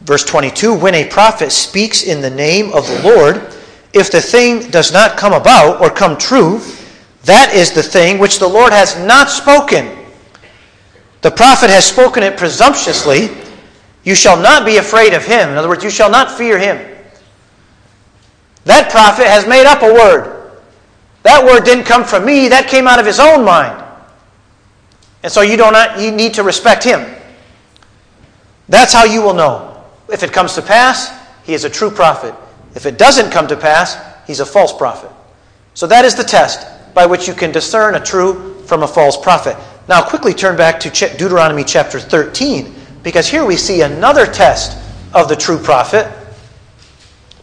Verse 0.02 0.24
22 0.24 0.78
When 0.78 0.94
a 0.94 1.08
prophet 1.08 1.50
speaks 1.50 2.04
in 2.04 2.20
the 2.20 2.30
name 2.30 2.72
of 2.72 2.86
the 2.86 3.02
Lord, 3.02 3.52
if 3.92 4.12
the 4.12 4.20
thing 4.20 4.70
does 4.70 4.92
not 4.92 5.16
come 5.16 5.32
about 5.32 5.80
or 5.80 5.90
come 5.90 6.16
true, 6.16 6.60
that 7.24 7.52
is 7.52 7.72
the 7.72 7.82
thing 7.82 8.20
which 8.20 8.38
the 8.38 8.46
Lord 8.46 8.72
has 8.72 8.96
not 9.00 9.28
spoken. 9.28 9.90
The 11.22 11.32
prophet 11.32 11.68
has 11.68 11.84
spoken 11.84 12.22
it 12.22 12.36
presumptuously. 12.36 13.28
You 14.04 14.14
shall 14.14 14.40
not 14.40 14.64
be 14.64 14.76
afraid 14.76 15.14
of 15.14 15.24
him. 15.24 15.48
In 15.48 15.56
other 15.56 15.68
words, 15.68 15.82
you 15.82 15.90
shall 15.90 16.12
not 16.12 16.30
fear 16.30 16.60
him. 16.60 16.93
That 18.64 18.90
prophet 18.90 19.26
has 19.26 19.46
made 19.46 19.66
up 19.66 19.82
a 19.82 19.92
word. 19.92 20.60
That 21.22 21.44
word 21.44 21.64
didn't 21.64 21.84
come 21.84 22.04
from 22.04 22.24
me, 22.24 22.48
that 22.48 22.68
came 22.68 22.86
out 22.86 22.98
of 22.98 23.06
his 23.06 23.20
own 23.20 23.44
mind. 23.44 23.82
And 25.22 25.32
so 25.32 25.40
you, 25.40 25.56
do 25.56 25.70
not, 25.70 26.00
you 26.00 26.10
need 26.10 26.34
to 26.34 26.42
respect 26.42 26.84
him. 26.84 27.02
That's 28.68 28.92
how 28.92 29.04
you 29.04 29.22
will 29.22 29.34
know. 29.34 29.82
If 30.10 30.22
it 30.22 30.32
comes 30.32 30.54
to 30.54 30.62
pass, 30.62 31.12
he 31.44 31.54
is 31.54 31.64
a 31.64 31.70
true 31.70 31.90
prophet. 31.90 32.34
If 32.74 32.86
it 32.86 32.98
doesn't 32.98 33.30
come 33.30 33.46
to 33.48 33.56
pass, 33.56 33.96
he's 34.26 34.40
a 34.40 34.46
false 34.46 34.72
prophet. 34.72 35.10
So 35.74 35.86
that 35.86 36.04
is 36.04 36.14
the 36.14 36.24
test 36.24 36.66
by 36.94 37.06
which 37.06 37.26
you 37.26 37.34
can 37.34 37.52
discern 37.52 37.94
a 37.94 38.00
true 38.00 38.62
from 38.64 38.82
a 38.82 38.88
false 38.88 39.16
prophet. 39.16 39.56
Now, 39.88 40.02
quickly 40.02 40.32
turn 40.32 40.56
back 40.56 40.80
to 40.80 40.90
Deuteronomy 40.90 41.64
chapter 41.64 42.00
13, 42.00 42.74
because 43.02 43.28
here 43.28 43.44
we 43.44 43.56
see 43.56 43.82
another 43.82 44.26
test 44.26 44.78
of 45.12 45.28
the 45.28 45.36
true 45.36 45.58
prophet. 45.58 46.06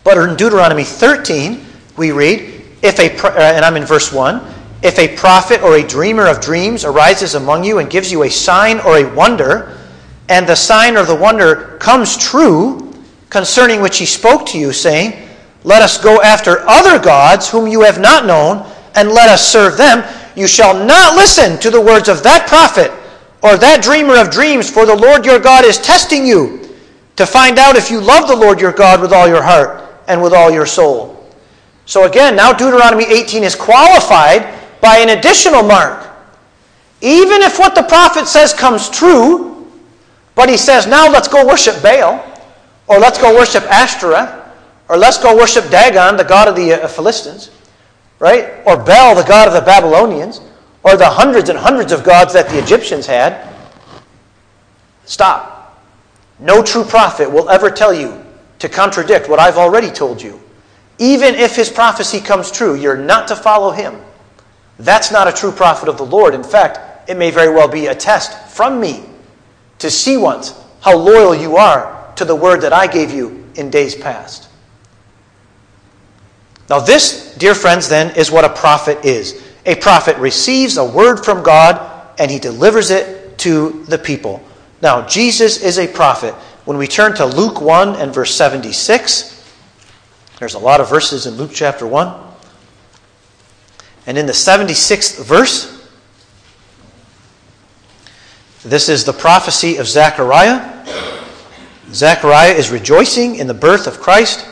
But 0.03 0.17
in 0.17 0.35
Deuteronomy 0.35 0.83
13, 0.83 1.63
we 1.97 2.11
read, 2.11 2.63
if 2.81 2.99
a, 2.99 3.15
uh, 3.23 3.39
and 3.39 3.63
I'm 3.63 3.75
in 3.75 3.85
verse 3.85 4.11
1, 4.11 4.41
if 4.81 4.97
a 4.97 5.15
prophet 5.15 5.61
or 5.61 5.75
a 5.75 5.83
dreamer 5.83 6.27
of 6.27 6.41
dreams 6.41 6.83
arises 6.83 7.35
among 7.35 7.63
you 7.63 7.77
and 7.77 7.89
gives 7.89 8.11
you 8.11 8.23
a 8.23 8.29
sign 8.29 8.79
or 8.79 8.97
a 8.97 9.13
wonder, 9.13 9.77
and 10.29 10.47
the 10.47 10.55
sign 10.55 10.97
or 10.97 11.05
the 11.05 11.15
wonder 11.15 11.77
comes 11.77 12.17
true 12.17 12.91
concerning 13.29 13.81
which 13.81 13.99
he 13.99 14.05
spoke 14.05 14.45
to 14.47 14.57
you, 14.57 14.73
saying, 14.73 15.29
Let 15.63 15.83
us 15.83 16.01
go 16.01 16.19
after 16.21 16.67
other 16.67 16.97
gods 16.97 17.49
whom 17.49 17.67
you 17.67 17.81
have 17.81 17.99
not 17.99 18.25
known, 18.25 18.65
and 18.95 19.09
let 19.09 19.29
us 19.29 19.47
serve 19.47 19.77
them, 19.77 20.03
you 20.35 20.47
shall 20.47 20.73
not 20.85 21.15
listen 21.15 21.59
to 21.59 21.69
the 21.69 21.79
words 21.79 22.09
of 22.09 22.23
that 22.23 22.47
prophet 22.47 22.91
or 23.43 23.57
that 23.57 23.83
dreamer 23.83 24.17
of 24.17 24.31
dreams, 24.31 24.69
for 24.69 24.85
the 24.85 24.95
Lord 24.95 25.25
your 25.25 25.39
God 25.39 25.63
is 25.63 25.77
testing 25.77 26.25
you 26.25 26.75
to 27.15 27.25
find 27.25 27.59
out 27.59 27.75
if 27.75 27.91
you 27.91 28.01
love 28.01 28.27
the 28.27 28.35
Lord 28.35 28.59
your 28.59 28.71
God 28.71 28.99
with 29.01 29.13
all 29.13 29.27
your 29.27 29.43
heart 29.43 29.80
and 30.07 30.21
with 30.21 30.33
all 30.33 30.51
your 30.51 30.65
soul. 30.65 31.29
So 31.85 32.05
again, 32.05 32.35
now 32.35 32.53
Deuteronomy 32.53 33.05
18 33.05 33.43
is 33.43 33.55
qualified 33.55 34.47
by 34.81 34.97
an 34.97 35.17
additional 35.17 35.63
mark. 35.63 36.09
Even 37.01 37.41
if 37.41 37.57
what 37.59 37.75
the 37.75 37.83
prophet 37.83 38.27
says 38.27 38.53
comes 38.53 38.89
true, 38.89 39.67
but 40.35 40.49
he 40.49 40.57
says, 40.57 40.87
now 40.87 41.09
let's 41.09 41.27
go 41.27 41.45
worship 41.45 41.81
Baal, 41.81 42.23
or 42.87 42.99
let's 42.99 43.19
go 43.19 43.35
worship 43.35 43.63
Ashtoreth, 43.63 44.29
or 44.89 44.97
let's 44.97 45.17
go 45.17 45.35
worship 45.35 45.69
Dagon, 45.69 46.17
the 46.17 46.23
god 46.23 46.47
of 46.47 46.55
the 46.55 46.83
uh, 46.83 46.87
Philistines 46.87 47.51
right? 48.21 48.53
Or 48.67 48.77
Bel, 48.77 49.15
the 49.15 49.23
god 49.23 49.47
of 49.47 49.53
the 49.55 49.61
Babylonians, 49.61 50.41
or 50.83 50.95
the 50.95 51.09
hundreds 51.09 51.49
and 51.49 51.57
hundreds 51.57 51.91
of 51.91 52.03
gods 52.03 52.33
that 52.33 52.47
the 52.47 52.59
Egyptians 52.59 53.07
had. 53.07 53.51
Stop. 55.05 55.83
No 56.39 56.63
true 56.63 56.83
prophet 56.83 57.29
will 57.29 57.49
ever 57.49 57.69
tell 57.69 57.93
you 57.93 58.20
to 58.61 58.69
contradict 58.69 59.27
what 59.27 59.39
I've 59.39 59.57
already 59.57 59.89
told 59.89 60.21
you. 60.21 60.39
Even 60.99 61.33
if 61.33 61.55
his 61.55 61.67
prophecy 61.67 62.19
comes 62.19 62.51
true, 62.51 62.75
you're 62.75 62.95
not 62.95 63.27
to 63.29 63.35
follow 63.35 63.71
him. 63.71 63.95
That's 64.77 65.11
not 65.11 65.27
a 65.27 65.31
true 65.31 65.51
prophet 65.51 65.89
of 65.89 65.97
the 65.97 66.05
Lord. 66.05 66.35
In 66.35 66.43
fact, 66.43 67.09
it 67.09 67.17
may 67.17 67.31
very 67.31 67.51
well 67.51 67.67
be 67.67 67.87
a 67.87 67.95
test 67.95 68.55
from 68.55 68.79
me 68.79 69.03
to 69.79 69.89
see 69.89 70.15
once 70.15 70.53
how 70.79 70.95
loyal 70.95 71.33
you 71.33 71.57
are 71.57 72.13
to 72.17 72.23
the 72.23 72.35
word 72.35 72.61
that 72.61 72.71
I 72.71 72.85
gave 72.85 73.11
you 73.11 73.43
in 73.55 73.71
days 73.71 73.95
past. 73.95 74.47
Now, 76.69 76.79
this, 76.79 77.35
dear 77.39 77.55
friends, 77.55 77.89
then, 77.89 78.15
is 78.15 78.29
what 78.29 78.45
a 78.45 78.49
prophet 78.49 79.03
is. 79.03 79.43
A 79.65 79.73
prophet 79.73 80.17
receives 80.17 80.77
a 80.77 80.85
word 80.85 81.25
from 81.25 81.41
God 81.41 82.13
and 82.19 82.29
he 82.29 82.37
delivers 82.37 82.91
it 82.91 83.39
to 83.39 83.83
the 83.85 83.97
people. 83.97 84.43
Now, 84.83 85.07
Jesus 85.07 85.63
is 85.63 85.79
a 85.79 85.87
prophet. 85.87 86.35
When 86.65 86.77
we 86.77 86.87
turn 86.87 87.15
to 87.15 87.25
Luke 87.25 87.59
1 87.59 87.95
and 87.95 88.13
verse 88.13 88.35
76, 88.35 89.37
there's 90.39 90.53
a 90.53 90.59
lot 90.59 90.79
of 90.79 90.89
verses 90.89 91.25
in 91.25 91.35
Luke 91.35 91.51
chapter 91.53 91.87
1. 91.87 92.13
And 94.07 94.17
in 94.17 94.25
the 94.25 94.33
76th 94.33 95.23
verse, 95.23 95.77
this 98.63 98.89
is 98.89 99.05
the 99.05 99.13
prophecy 99.13 99.77
of 99.77 99.87
Zechariah. 99.87 100.85
Zechariah 101.91 102.53
is 102.53 102.69
rejoicing 102.69 103.35
in 103.35 103.47
the 103.47 103.53
birth 103.53 103.87
of 103.87 103.99
Christ. 103.99 104.47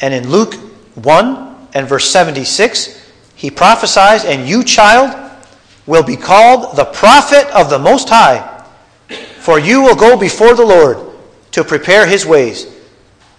And 0.00 0.12
in 0.12 0.28
Luke 0.28 0.54
1 0.96 1.68
and 1.72 1.88
verse 1.88 2.10
76, 2.10 3.10
he 3.36 3.50
prophesies, 3.50 4.24
And 4.24 4.46
you, 4.46 4.62
child, 4.62 5.18
will 5.86 6.02
be 6.02 6.16
called 6.16 6.76
the 6.76 6.84
prophet 6.84 7.46
of 7.54 7.70
the 7.70 7.78
Most 7.78 8.08
High, 8.08 8.53
for 9.44 9.58
you 9.58 9.82
will 9.82 9.94
go 9.94 10.16
before 10.16 10.54
the 10.54 10.64
Lord 10.64 10.96
to 11.50 11.62
prepare 11.62 12.06
his 12.06 12.24
ways. 12.24 12.66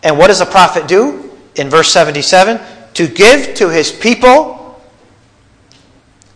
And 0.04 0.20
what 0.20 0.28
does 0.28 0.40
a 0.40 0.46
prophet 0.46 0.88
do? 0.88 1.32
In 1.56 1.68
verse 1.68 1.92
77 1.92 2.62
to 2.94 3.08
give 3.08 3.56
to 3.56 3.70
his 3.70 3.92
people 3.92 4.80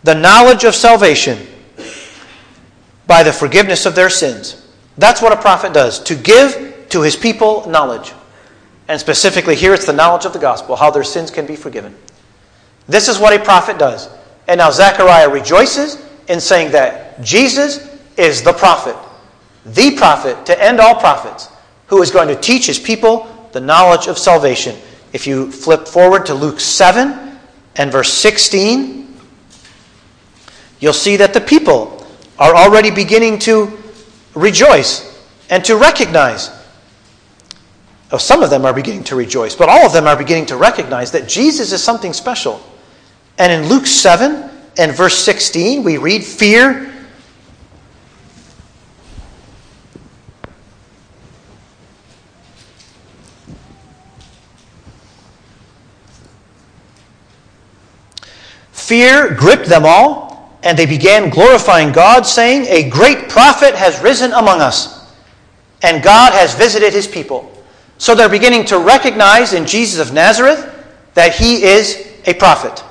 the 0.02 0.14
knowledge 0.14 0.64
of 0.64 0.74
salvation 0.74 1.46
by 3.06 3.22
the 3.22 3.32
forgiveness 3.32 3.86
of 3.86 3.94
their 3.94 4.10
sins. 4.10 4.68
That's 4.98 5.22
what 5.22 5.32
a 5.32 5.40
prophet 5.40 5.72
does, 5.72 6.00
to 6.00 6.14
give 6.14 6.86
to 6.90 7.02
his 7.02 7.16
people 7.16 7.66
knowledge. 7.68 8.12
And 8.88 9.00
specifically, 9.00 9.54
here 9.54 9.72
it's 9.72 9.86
the 9.86 9.92
knowledge 9.92 10.26
of 10.26 10.32
the 10.32 10.38
gospel, 10.38 10.76
how 10.76 10.90
their 10.90 11.04
sins 11.04 11.30
can 11.30 11.46
be 11.46 11.56
forgiven. 11.56 11.94
This 12.88 13.08
is 13.08 13.18
what 13.18 13.32
a 13.32 13.42
prophet 13.42 13.78
does. 13.78 14.08
And 14.48 14.58
now 14.58 14.70
Zechariah 14.70 15.28
rejoices 15.30 16.04
in 16.28 16.40
saying 16.40 16.72
that 16.72 17.22
Jesus 17.22 17.88
is 18.16 18.42
the 18.42 18.52
prophet, 18.52 18.96
the 19.64 19.96
prophet 19.96 20.46
to 20.46 20.62
end 20.62 20.80
all 20.80 20.94
prophets, 20.94 21.48
who 21.86 22.02
is 22.02 22.10
going 22.10 22.28
to 22.28 22.36
teach 22.36 22.66
his 22.66 22.78
people 22.78 23.26
the 23.52 23.60
knowledge 23.60 24.06
of 24.06 24.18
salvation. 24.18 24.76
If 25.12 25.26
you 25.26 25.50
flip 25.50 25.88
forward 25.88 26.26
to 26.26 26.34
Luke 26.34 26.60
7 26.60 27.38
and 27.76 27.92
verse 27.92 28.12
16, 28.12 29.14
you'll 30.78 30.92
see 30.92 31.16
that 31.16 31.34
the 31.34 31.40
people 31.40 32.06
are 32.38 32.54
already 32.54 32.90
beginning 32.90 33.38
to 33.40 33.76
rejoice 34.34 35.06
and 35.50 35.64
to 35.64 35.76
recognize 35.76 36.50
Oh, 38.12 38.18
some 38.18 38.42
of 38.42 38.50
them 38.50 38.64
are 38.64 38.72
beginning 38.72 39.04
to 39.04 39.16
rejoice, 39.16 39.54
but 39.54 39.68
all 39.68 39.86
of 39.86 39.92
them 39.92 40.06
are 40.06 40.16
beginning 40.16 40.46
to 40.46 40.56
recognize 40.56 41.12
that 41.12 41.28
Jesus 41.28 41.72
is 41.72 41.82
something 41.82 42.12
special. 42.12 42.60
And 43.38 43.52
in 43.52 43.68
Luke 43.68 43.86
7 43.86 44.50
and 44.78 44.92
verse 44.92 45.16
16, 45.16 45.84
we 45.84 45.96
read, 45.96 46.24
Fear 46.24 46.92
Fear 58.90 59.34
gripped 59.34 59.66
them 59.66 59.84
all, 59.86 60.58
and 60.64 60.76
they 60.76 60.84
began 60.84 61.30
glorifying 61.30 61.92
God, 61.92 62.26
saying, 62.26 62.64
A 62.66 62.90
great 62.90 63.28
prophet 63.28 63.76
has 63.76 64.02
risen 64.02 64.32
among 64.32 64.60
us, 64.60 65.14
and 65.80 66.02
God 66.02 66.32
has 66.32 66.56
visited 66.56 66.92
his 66.92 67.06
people. 67.06 67.52
So 67.98 68.16
they're 68.16 68.28
beginning 68.28 68.64
to 68.64 68.80
recognize 68.80 69.52
in 69.52 69.64
Jesus 69.64 70.04
of 70.04 70.12
Nazareth 70.12 70.74
that 71.14 71.36
he 71.36 71.62
is 71.62 72.04
a 72.26 72.34
prophet. 72.34 72.82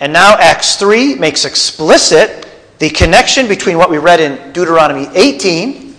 And 0.00 0.10
now 0.10 0.38
Acts 0.38 0.76
3 0.76 1.16
makes 1.16 1.44
explicit 1.44 2.48
the 2.78 2.88
connection 2.88 3.48
between 3.48 3.76
what 3.76 3.90
we 3.90 3.98
read 3.98 4.20
in 4.20 4.54
Deuteronomy 4.54 5.06
18 5.12 5.94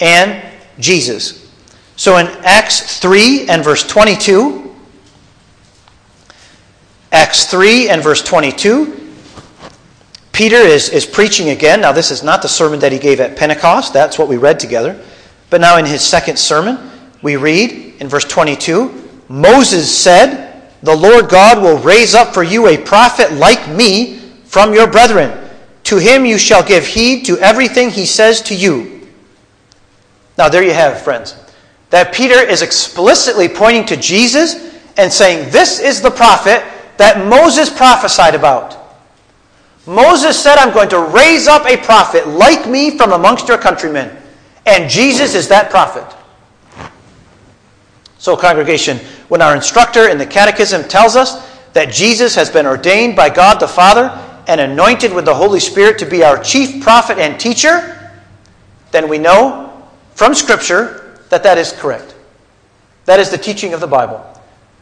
and 0.00 0.42
Jesus. 0.78 1.52
So 1.96 2.16
in 2.16 2.28
Acts 2.44 2.98
3 2.98 3.50
and 3.50 3.62
verse 3.62 3.86
22, 3.86 4.65
Acts 7.12 7.44
3 7.46 7.88
and 7.88 8.02
verse 8.02 8.22
22, 8.22 9.06
Peter 10.32 10.56
is, 10.56 10.88
is 10.88 11.06
preaching 11.06 11.50
again. 11.50 11.80
Now, 11.80 11.92
this 11.92 12.10
is 12.10 12.22
not 12.22 12.42
the 12.42 12.48
sermon 12.48 12.80
that 12.80 12.92
he 12.92 12.98
gave 12.98 13.20
at 13.20 13.36
Pentecost. 13.36 13.92
That's 13.92 14.18
what 14.18 14.28
we 14.28 14.36
read 14.36 14.60
together. 14.60 15.00
But 15.48 15.60
now 15.60 15.78
in 15.78 15.86
his 15.86 16.02
second 16.02 16.38
sermon, 16.38 16.90
we 17.22 17.36
read 17.36 17.94
in 18.00 18.08
verse 18.08 18.24
22 18.24 19.04
Moses 19.28 19.92
said, 19.92 20.62
The 20.82 20.94
Lord 20.94 21.28
God 21.28 21.60
will 21.62 21.78
raise 21.78 22.14
up 22.14 22.32
for 22.32 22.42
you 22.42 22.68
a 22.68 22.76
prophet 22.76 23.32
like 23.32 23.68
me 23.68 24.18
from 24.44 24.72
your 24.72 24.86
brethren. 24.86 25.48
To 25.84 25.98
him 25.98 26.24
you 26.24 26.38
shall 26.38 26.62
give 26.62 26.86
heed 26.86 27.24
to 27.26 27.38
everything 27.38 27.90
he 27.90 28.06
says 28.06 28.40
to 28.42 28.54
you. 28.54 29.08
Now, 30.38 30.48
there 30.48 30.62
you 30.62 30.72
have 30.72 31.02
friends. 31.02 31.34
That 31.90 32.12
Peter 32.12 32.38
is 32.38 32.62
explicitly 32.62 33.48
pointing 33.48 33.86
to 33.86 33.96
Jesus 33.96 34.78
and 34.96 35.12
saying, 35.12 35.50
This 35.50 35.80
is 35.80 36.00
the 36.00 36.10
prophet 36.10 36.62
that 36.98 37.26
Moses 37.28 37.70
prophesied 37.70 38.34
about. 38.34 38.76
Moses 39.86 40.40
said, 40.40 40.58
I'm 40.58 40.74
going 40.74 40.88
to 40.88 41.00
raise 41.00 41.46
up 41.46 41.64
a 41.66 41.76
prophet 41.76 42.26
like 42.26 42.68
me 42.68 42.96
from 42.96 43.12
amongst 43.12 43.46
your 43.46 43.58
countrymen. 43.58 44.16
And 44.66 44.90
Jesus 44.90 45.34
is 45.34 45.46
that 45.48 45.70
prophet. 45.70 46.12
So, 48.18 48.36
congregation, 48.36 48.98
when 49.28 49.40
our 49.40 49.54
instructor 49.54 50.08
in 50.08 50.18
the 50.18 50.26
Catechism 50.26 50.88
tells 50.88 51.14
us 51.14 51.56
that 51.72 51.92
Jesus 51.92 52.34
has 52.34 52.50
been 52.50 52.66
ordained 52.66 53.14
by 53.14 53.30
God 53.30 53.60
the 53.60 53.68
Father 53.68 54.10
and 54.48 54.60
anointed 54.60 55.12
with 55.12 55.24
the 55.24 55.34
Holy 55.34 55.60
Spirit 55.60 55.98
to 55.98 56.06
be 56.06 56.24
our 56.24 56.42
chief 56.42 56.82
prophet 56.82 57.18
and 57.18 57.38
teacher, 57.38 58.10
then 58.90 59.08
we 59.08 59.18
know 59.18 59.88
from 60.14 60.34
Scripture 60.34 61.20
that 61.28 61.44
that 61.44 61.58
is 61.58 61.72
correct. 61.72 62.14
That 63.04 63.20
is 63.20 63.30
the 63.30 63.38
teaching 63.38 63.72
of 63.72 63.80
the 63.80 63.86
Bible. 63.86 64.24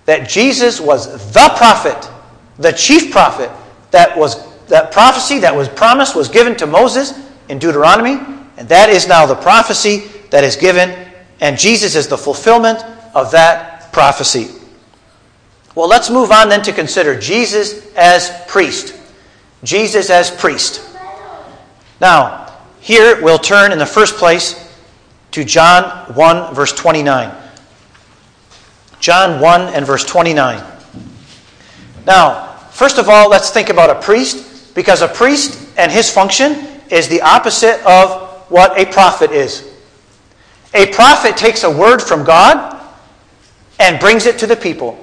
That 0.06 0.28
Jesus 0.28 0.80
was 0.80 1.32
the 1.32 1.52
prophet, 1.56 2.10
the 2.58 2.72
chief 2.72 3.10
prophet, 3.10 3.50
that 3.90 4.16
was 4.16 4.54
that 4.68 4.92
prophecy 4.92 5.38
that 5.40 5.54
was 5.54 5.68
promised 5.68 6.16
was 6.16 6.28
given 6.28 6.56
to 6.56 6.66
Moses 6.66 7.12
in 7.48 7.58
Deuteronomy, 7.58 8.18
and 8.56 8.68
that 8.68 8.88
is 8.88 9.06
now 9.06 9.26
the 9.26 9.34
prophecy 9.34 10.08
that 10.30 10.44
is 10.44 10.56
given, 10.56 10.90
and 11.40 11.58
Jesus 11.58 11.94
is 11.94 12.08
the 12.08 12.16
fulfillment 12.16 12.82
of 13.14 13.30
that 13.32 13.92
prophecy. 13.92 14.48
Well, 15.74 15.88
let's 15.88 16.08
move 16.08 16.30
on 16.30 16.48
then 16.48 16.62
to 16.62 16.72
consider 16.72 17.18
Jesus 17.18 17.92
as 17.94 18.30
priest. 18.46 18.98
Jesus 19.64 20.08
as 20.08 20.30
priest. 20.30 20.80
Now, 22.00 22.52
here 22.80 23.22
we'll 23.22 23.38
turn 23.38 23.72
in 23.72 23.78
the 23.78 23.86
first 23.86 24.16
place 24.16 24.60
to 25.32 25.44
John 25.44 26.14
1, 26.14 26.54
verse 26.54 26.72
29. 26.72 27.43
John 29.04 29.38
1 29.38 29.74
and 29.74 29.84
verse 29.84 30.02
29. 30.02 30.64
Now, 32.06 32.56
first 32.70 32.96
of 32.96 33.10
all, 33.10 33.28
let's 33.28 33.50
think 33.50 33.68
about 33.68 33.90
a 33.90 34.00
priest, 34.00 34.74
because 34.74 35.02
a 35.02 35.08
priest 35.08 35.68
and 35.76 35.92
his 35.92 36.08
function 36.08 36.52
is 36.88 37.06
the 37.08 37.20
opposite 37.20 37.84
of 37.84 38.50
what 38.50 38.80
a 38.80 38.86
prophet 38.86 39.30
is. 39.30 39.70
A 40.72 40.86
prophet 40.94 41.36
takes 41.36 41.64
a 41.64 41.70
word 41.70 42.00
from 42.00 42.24
God 42.24 42.80
and 43.78 44.00
brings 44.00 44.24
it 44.24 44.38
to 44.38 44.46
the 44.46 44.56
people. 44.56 44.98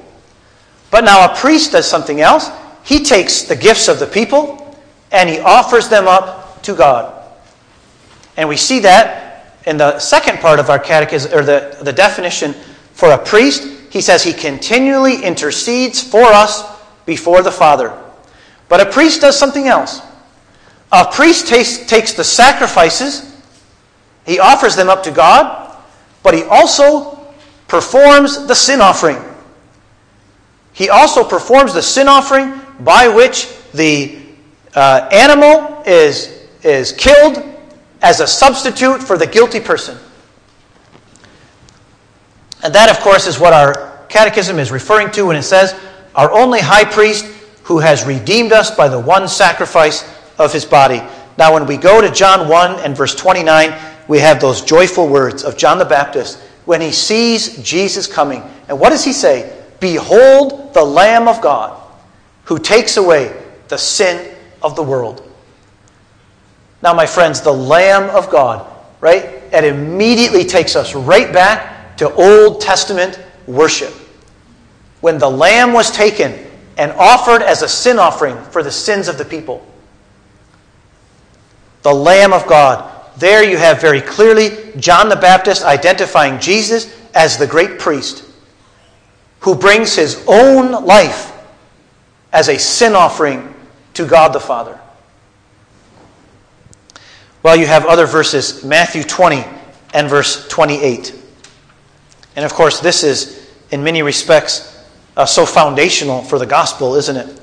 But 0.90 1.04
now 1.04 1.32
a 1.32 1.36
priest 1.36 1.74
does 1.74 1.86
something 1.86 2.22
else. 2.22 2.50
He 2.84 3.04
takes 3.04 3.44
the 3.44 3.56
gifts 3.56 3.88
of 3.88 4.00
the 4.00 4.08
people 4.08 4.76
and 5.12 5.30
he 5.30 5.38
offers 5.42 5.90
them 5.90 6.08
up 6.08 6.64
to 6.64 6.74
God. 6.74 7.24
And 8.36 8.50
we 8.50 8.58
see 8.58 8.80
that 8.80 9.60
in 9.68 9.78
the 9.78 10.00
second 10.00 10.40
part 10.40 10.60
of 10.60 10.72
our 10.72 10.80
catechism, 10.80 11.38
or 11.38 11.44
the, 11.44 11.78
the 11.84 11.94
definition 11.94 12.56
for 12.94 13.12
a 13.12 13.18
priest. 13.20 13.78
He 13.92 14.00
says 14.02 14.24
he 14.24 14.34
continually 14.34 15.22
intercedes 15.22 16.02
for 16.02 16.24
us 16.24 16.64
before 17.06 17.44
the 17.44 17.52
Father. 17.52 17.96
But 18.70 18.80
a 18.80 18.86
priest 18.86 19.20
does 19.22 19.38
something 19.38 19.68
else. 19.68 20.02
A 20.94 21.06
priest 21.12 21.48
takes, 21.48 21.86
takes 21.86 22.14
the 22.14 22.24
sacrifices, 22.24 23.28
he 24.26 24.40
offers 24.40 24.76
them 24.76 24.90
up 24.90 25.04
to 25.04 25.12
God, 25.12 25.78
but 26.24 26.34
he 26.34 26.44
also 26.44 27.34
performs 27.68 28.48
the 28.48 28.56
sin 28.56 28.80
offering. 28.80 29.18
He 30.74 30.90
also 30.90 31.24
performs 31.24 31.74
the 31.74 31.82
sin 31.82 32.08
offering 32.08 32.54
by 32.80 33.10
which 33.10 33.50
the 33.74 34.20
uh, 34.74 35.10
animal 35.12 35.84
is, 35.86 36.48
is 36.64 36.94
killed 36.94 37.44
as 38.02 38.22
a 38.22 38.28
substitute 38.28 39.04
for 39.04 39.18
the 39.18 39.28
guilty 39.28 39.60
person. 39.60 39.98
And 42.64 42.74
that, 42.76 42.90
of 42.90 43.00
course, 43.00 43.28
is 43.28 43.40
what 43.40 43.54
our 43.54 43.91
catechism 44.12 44.60
is 44.60 44.72
referring 44.72 45.12
to 45.12 45.26
when 45.28 45.36
it 45.36 45.44
says, 45.44 45.74
Our 46.16 46.32
only 46.32 46.60
high 46.60 46.84
priest 46.84 47.26
who 47.64 47.80
has 47.80 48.06
redeemed 48.06 48.52
us 48.52 48.70
by 48.70 48.88
the 48.88 49.00
one 49.00 49.28
sacrifice 49.28 50.04
of 50.38 50.52
his 50.52 50.66
body. 50.66 51.02
Now, 51.38 51.54
when 51.54 51.66
we 51.66 51.78
go 51.78 52.02
to 52.02 52.12
John 52.12 52.48
1 52.48 52.80
and 52.82 52.96
verse 52.96 53.16
29, 53.16 53.74
we 54.08 54.20
have 54.20 54.40
those 54.40 54.62
joyful 54.62 55.08
words 55.08 55.44
of 55.44 55.58
John 55.58 55.78
the 55.78 55.86
Baptist 55.86 56.40
when 56.66 56.82
he 56.82 56.92
sees 56.92 57.58
Jesus 57.64 58.08
coming. 58.08 58.44
And 58.68 58.80
what 58.80 58.90
does 58.90 59.04
he 59.04 59.14
say? 59.14 59.58
Behold 59.80 60.74
the 60.74 60.84
Lamb 60.84 61.28
of 61.28 61.42
God 61.42 61.82
who 62.44 62.60
takes 62.60 62.98
away 62.98 63.36
the 63.70 63.78
sin 63.78 64.36
of 64.62 64.76
the 64.76 64.84
world. 64.84 65.28
Now, 66.84 66.94
my 66.94 67.06
friends, 67.06 67.42
the 67.42 67.54
Lamb 67.54 68.10
of 68.10 68.30
God, 68.30 68.68
right? 69.00 69.24
It 69.54 69.64
immediately 69.64 70.44
takes 70.44 70.76
us 70.76 70.96
right 70.96 71.32
back 71.32 71.98
to 71.98 72.12
Old 72.14 72.62
Testament 72.62 73.20
worship. 73.54 73.94
When 75.02 75.18
the 75.18 75.30
Lamb 75.30 75.74
was 75.74 75.92
taken 75.92 76.48
and 76.78 76.92
offered 76.94 77.42
as 77.42 77.62
a 77.62 77.68
sin 77.68 78.00
offering 78.00 78.42
for 78.46 78.64
the 78.64 78.72
sins 78.72 79.08
of 79.08 79.18
the 79.18 79.26
people. 79.26 79.66
The 81.82 81.94
Lamb 81.94 82.34
of 82.34 82.48
God. 82.48 82.88
There 83.18 83.44
you 83.44 83.58
have 83.58 83.82
very 83.82 84.02
clearly 84.02 84.72
John 84.78 85.10
the 85.10 85.16
Baptist 85.16 85.64
identifying 85.64 86.40
Jesus 86.40 86.96
as 87.14 87.38
the 87.38 87.48
great 87.48 87.80
priest 87.80 88.26
who 89.42 89.56
brings 89.56 89.96
his 89.96 90.24
own 90.28 90.86
life 90.86 91.32
as 92.32 92.48
a 92.48 92.58
sin 92.58 92.94
offering 92.94 93.54
to 93.96 94.06
God 94.06 94.34
the 94.34 94.40
Father. 94.40 94.80
Well, 97.44 97.56
you 97.56 97.66
have 97.66 97.86
other 97.86 98.06
verses, 98.06 98.64
Matthew 98.64 99.04
20 99.04 99.44
and 99.94 100.08
verse 100.08 100.48
28. 100.48 101.16
And 102.36 102.46
of 102.46 102.54
course, 102.54 102.80
this 102.80 103.04
is, 103.04 103.41
in 103.72 103.84
many 103.84 104.02
respects, 104.02 104.86
uh, 105.18 105.26
so 105.26 105.46
foundational 105.46 106.22
for 106.22 106.38
the 106.38 106.46
gospel, 106.46 106.96
isn't 106.96 107.16
it? 107.16 107.42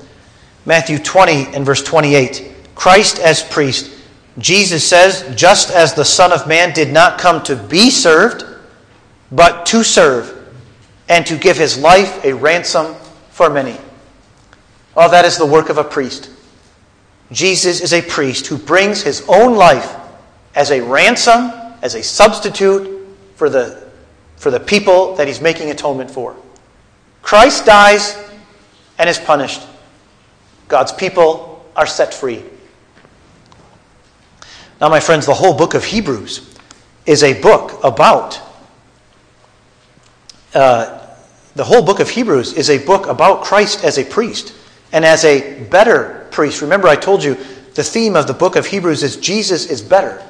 Matthew 0.65 0.99
20 0.99 1.55
and 1.55 1.65
verse 1.65 1.83
28. 1.83 2.51
Christ 2.75 3.19
as 3.19 3.43
priest. 3.43 3.95
Jesus 4.37 4.87
says, 4.87 5.33
just 5.35 5.71
as 5.71 5.93
the 5.93 6.05
Son 6.05 6.31
of 6.31 6.47
Man 6.47 6.73
did 6.73 6.93
not 6.93 7.19
come 7.19 7.43
to 7.43 7.55
be 7.55 7.89
served, 7.89 8.45
but 9.31 9.65
to 9.67 9.83
serve, 9.83 10.35
and 11.09 11.25
to 11.25 11.37
give 11.37 11.57
his 11.57 11.77
life 11.77 12.23
a 12.23 12.33
ransom 12.33 12.95
for 13.31 13.49
many. 13.49 13.77
Oh, 14.95 15.09
that 15.09 15.25
is 15.25 15.37
the 15.37 15.45
work 15.45 15.69
of 15.69 15.77
a 15.77 15.83
priest. 15.83 16.29
Jesus 17.31 17.81
is 17.81 17.93
a 17.93 18.01
priest 18.01 18.47
who 18.47 18.57
brings 18.57 19.01
his 19.01 19.23
own 19.27 19.55
life 19.55 19.95
as 20.55 20.71
a 20.71 20.81
ransom, 20.81 21.51
as 21.81 21.95
a 21.95 22.03
substitute 22.03 23.07
for 23.35 23.49
the, 23.49 23.88
for 24.39 24.49
the 24.49 24.59
people 24.59 25.15
that 25.15 25.27
he's 25.27 25.41
making 25.41 25.69
atonement 25.69 26.09
for. 26.09 26.35
Christ 27.21 27.65
dies 27.65 28.17
and 28.97 29.09
is 29.09 29.19
punished. 29.19 29.61
God's 30.69 30.93
people 30.93 31.65
are 31.75 31.85
set 31.85 32.13
free. 32.13 32.41
Now, 34.79 34.87
my 34.87 35.01
friends, 35.01 35.25
the 35.25 35.33
whole 35.33 35.53
book 35.53 35.73
of 35.73 35.83
Hebrews 35.83 36.55
is 37.05 37.21
a 37.21 37.39
book 37.41 37.83
about. 37.83 38.39
Uh, 40.53 41.05
the 41.55 41.65
whole 41.65 41.83
book 41.83 41.99
of 41.99 42.09
Hebrews 42.09 42.53
is 42.53 42.69
a 42.69 42.83
book 42.85 43.07
about 43.07 43.43
Christ 43.43 43.83
as 43.83 43.97
a 43.97 44.05
priest 44.05 44.53
and 44.93 45.03
as 45.03 45.25
a 45.25 45.63
better 45.65 46.27
priest. 46.31 46.61
Remember, 46.61 46.87
I 46.87 46.95
told 46.95 47.23
you 47.23 47.35
the 47.75 47.83
theme 47.83 48.15
of 48.15 48.27
the 48.27 48.33
book 48.33 48.55
of 48.55 48.65
Hebrews 48.65 49.03
is 49.03 49.17
Jesus 49.17 49.65
is 49.65 49.81
better. 49.81 50.23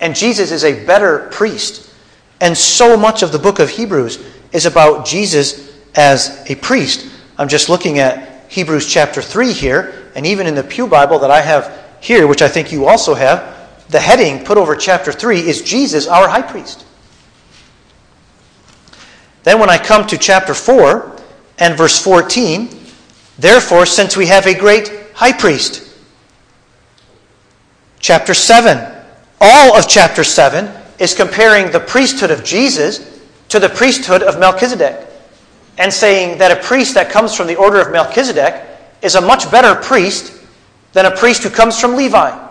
And 0.00 0.16
Jesus 0.16 0.50
is 0.50 0.64
a 0.64 0.84
better 0.86 1.28
priest. 1.30 1.92
And 2.40 2.56
so 2.56 2.96
much 2.96 3.22
of 3.22 3.32
the 3.32 3.38
book 3.38 3.58
of 3.58 3.70
Hebrews 3.70 4.22
is 4.52 4.66
about 4.66 5.06
Jesus 5.06 5.74
as 5.94 6.44
a 6.50 6.54
priest. 6.54 7.10
I'm 7.38 7.48
just 7.48 7.68
looking 7.68 7.98
at 7.98 8.50
Hebrews 8.50 8.86
chapter 8.86 9.22
3 9.22 9.52
here, 9.52 10.10
and 10.14 10.26
even 10.26 10.46
in 10.46 10.54
the 10.54 10.62
Pew 10.62 10.86
Bible 10.86 11.18
that 11.20 11.30
I 11.30 11.40
have 11.40 11.84
here, 12.00 12.26
which 12.26 12.42
I 12.42 12.48
think 12.48 12.72
you 12.72 12.86
also 12.86 13.14
have, 13.14 13.54
the 13.88 14.00
heading 14.00 14.44
put 14.44 14.58
over 14.58 14.76
chapter 14.76 15.12
3 15.12 15.40
is 15.40 15.62
Jesus, 15.62 16.06
our 16.06 16.28
high 16.28 16.42
priest. 16.42 16.84
Then, 19.44 19.60
when 19.60 19.70
I 19.70 19.78
come 19.78 20.06
to 20.08 20.18
chapter 20.18 20.54
4 20.54 21.16
and 21.58 21.76
verse 21.76 22.02
14, 22.02 22.68
therefore, 23.38 23.86
since 23.86 24.16
we 24.16 24.26
have 24.26 24.46
a 24.46 24.54
great 24.54 24.90
high 25.14 25.32
priest, 25.32 25.82
chapter 28.00 28.34
7, 28.34 28.94
all 29.40 29.76
of 29.76 29.88
chapter 29.88 30.24
7 30.24 30.68
is 30.98 31.14
comparing 31.14 31.70
the 31.70 31.80
priesthood 31.80 32.30
of 32.30 32.44
Jesus 32.44 33.20
to 33.48 33.58
the 33.58 33.68
priesthood 33.68 34.22
of 34.22 34.38
Melchizedek 34.38 35.06
and 35.78 35.92
saying 35.92 36.38
that 36.38 36.50
a 36.50 36.62
priest 36.62 36.94
that 36.94 37.10
comes 37.10 37.34
from 37.34 37.46
the 37.46 37.56
order 37.56 37.80
of 37.80 37.92
Melchizedek 37.92 38.64
is 39.02 39.14
a 39.14 39.20
much 39.20 39.50
better 39.50 39.74
priest 39.80 40.32
than 40.92 41.06
a 41.06 41.14
priest 41.14 41.42
who 41.42 41.50
comes 41.50 41.78
from 41.78 41.94
Levi. 41.94 42.44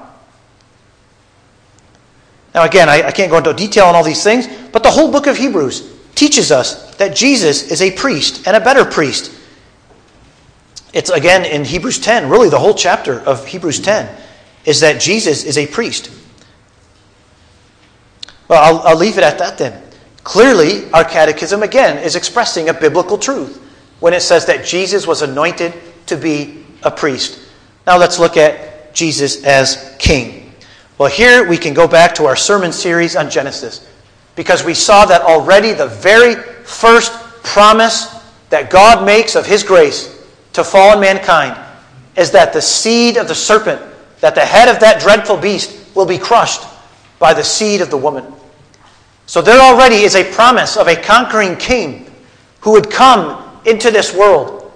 Now, 2.53 2.63
again, 2.63 2.87
I, 2.87 3.07
I, 3.07 3.11
can't 3.11 3.29
go 3.29 3.37
into 3.37 3.53
detail 3.53 3.85
on 3.85 3.95
all 3.95 4.03
these 4.03 4.23
things, 4.23 4.47
but 4.71 4.81
the 4.81 4.91
whole 4.91 5.11
book 5.11 5.27
of 5.27 5.35
Hebrews 5.35 5.91
teaches 6.13 6.51
us 6.51 6.95
that 6.95 7.15
Jesus 7.15 7.69
is 7.69 7.81
a 7.81 7.91
priest 7.91 8.47
and 8.47 8.55
a 8.55 8.61
better 8.61 8.85
priest. 8.85 9.31
It's 10.93 11.09
again 11.09 11.43
in 11.43 11.65
Hebrews 11.65 11.99
10, 11.99 12.29
really 12.29 12.47
the 12.47 12.59
whole 12.59 12.73
chapter 12.73 13.19
of 13.21 13.45
Hebrews 13.45 13.81
10 13.81 14.15
is 14.63 14.79
that 14.79 15.01
Jesus 15.01 15.43
is 15.43 15.57
a 15.57 15.67
priest. 15.67 16.09
Well, 18.47 18.61
I'll, 18.61 18.87
I'll 18.87 18.97
leave 18.97 19.17
it 19.17 19.23
at 19.23 19.39
that 19.39 19.57
then. 19.57 19.81
Clearly, 20.23 20.91
our 20.91 21.03
catechism 21.03 21.63
again 21.63 22.03
is 22.03 22.15
expressing 22.15 22.69
a 22.69 22.73
biblical 22.73 23.17
truth 23.17 23.61
when 23.99 24.13
it 24.13 24.21
says 24.21 24.45
that 24.47 24.65
Jesus 24.65 25.07
was 25.07 25.21
anointed 25.21 25.73
to 26.07 26.17
be 26.17 26.65
a 26.83 26.91
priest. 26.91 27.39
Now 27.87 27.97
let's 27.97 28.19
look 28.19 28.37
at 28.37 28.93
Jesus 28.93 29.43
as 29.43 29.95
king. 29.99 30.51
Well, 30.97 31.09
here 31.09 31.47
we 31.47 31.57
can 31.57 31.73
go 31.73 31.87
back 31.87 32.15
to 32.15 32.25
our 32.25 32.35
sermon 32.35 32.71
series 32.71 33.15
on 33.15 33.29
Genesis 33.29 33.87
because 34.35 34.63
we 34.63 34.73
saw 34.73 35.05
that 35.05 35.21
already 35.21 35.73
the 35.73 35.87
very 35.87 36.35
first 36.63 37.11
promise 37.43 38.07
that 38.49 38.69
God 38.69 39.05
makes 39.05 39.35
of 39.35 39.45
his 39.45 39.63
grace 39.63 40.25
to 40.53 40.63
fallen 40.63 40.99
mankind 40.99 41.55
is 42.15 42.31
that 42.31 42.53
the 42.53 42.61
seed 42.61 43.17
of 43.17 43.27
the 43.27 43.35
serpent, 43.35 43.81
that 44.21 44.35
the 44.35 44.45
head 44.45 44.69
of 44.69 44.79
that 44.79 45.01
dreadful 45.01 45.37
beast, 45.37 45.95
will 45.95 46.05
be 46.05 46.17
crushed 46.17 46.63
by 47.19 47.33
the 47.33 47.43
seed 47.43 47.81
of 47.81 47.89
the 47.89 47.97
woman. 47.97 48.25
So 49.25 49.41
there 49.41 49.59
already 49.59 50.03
is 50.03 50.15
a 50.15 50.31
promise 50.33 50.77
of 50.77 50.87
a 50.87 50.95
conquering 50.95 51.57
king 51.57 52.11
who 52.61 52.71
would 52.71 52.91
come 52.91 53.59
into 53.65 53.91
this 53.91 54.13
world 54.13 54.71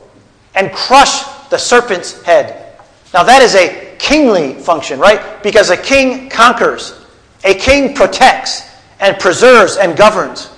and 0.56 0.72
crush 0.72 1.24
the 1.50 1.58
serpent's 1.58 2.22
head. 2.24 2.78
Now 3.14 3.24
that 3.24 3.42
is 3.42 3.56
a 3.56 3.96
kingly 4.00 4.54
function, 4.54 5.00
right? 5.00 5.44
Because 5.44 5.70
a 5.70 5.78
king 5.78 6.30
conquers, 6.30 7.06
a 7.44 7.54
king 7.54 7.94
protects 7.94 8.64
and 9.00 9.18
preserves 9.20 9.78
and 9.78 9.96
governs. 9.96 10.50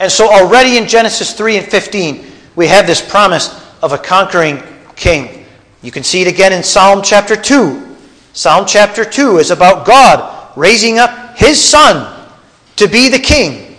And 0.00 0.10
so 0.10 0.30
already 0.30 0.76
in 0.76 0.86
Genesis 0.86 1.34
3 1.34 1.58
and 1.58 1.66
15, 1.66 2.26
we 2.56 2.66
have 2.66 2.86
this 2.86 3.06
promise 3.06 3.64
of 3.82 3.92
a 3.92 3.98
conquering 3.98 4.62
king. 4.96 5.46
You 5.82 5.90
can 5.90 6.02
see 6.02 6.22
it 6.22 6.28
again 6.28 6.52
in 6.52 6.62
Psalm 6.62 7.02
chapter 7.02 7.36
2. 7.36 7.96
Psalm 8.32 8.66
chapter 8.66 9.04
2 9.04 9.38
is 9.38 9.50
about 9.50 9.86
God 9.86 10.37
raising 10.58 10.98
up 10.98 11.36
his 11.36 11.62
son 11.62 12.28
to 12.76 12.88
be 12.88 13.08
the 13.08 13.18
king. 13.18 13.76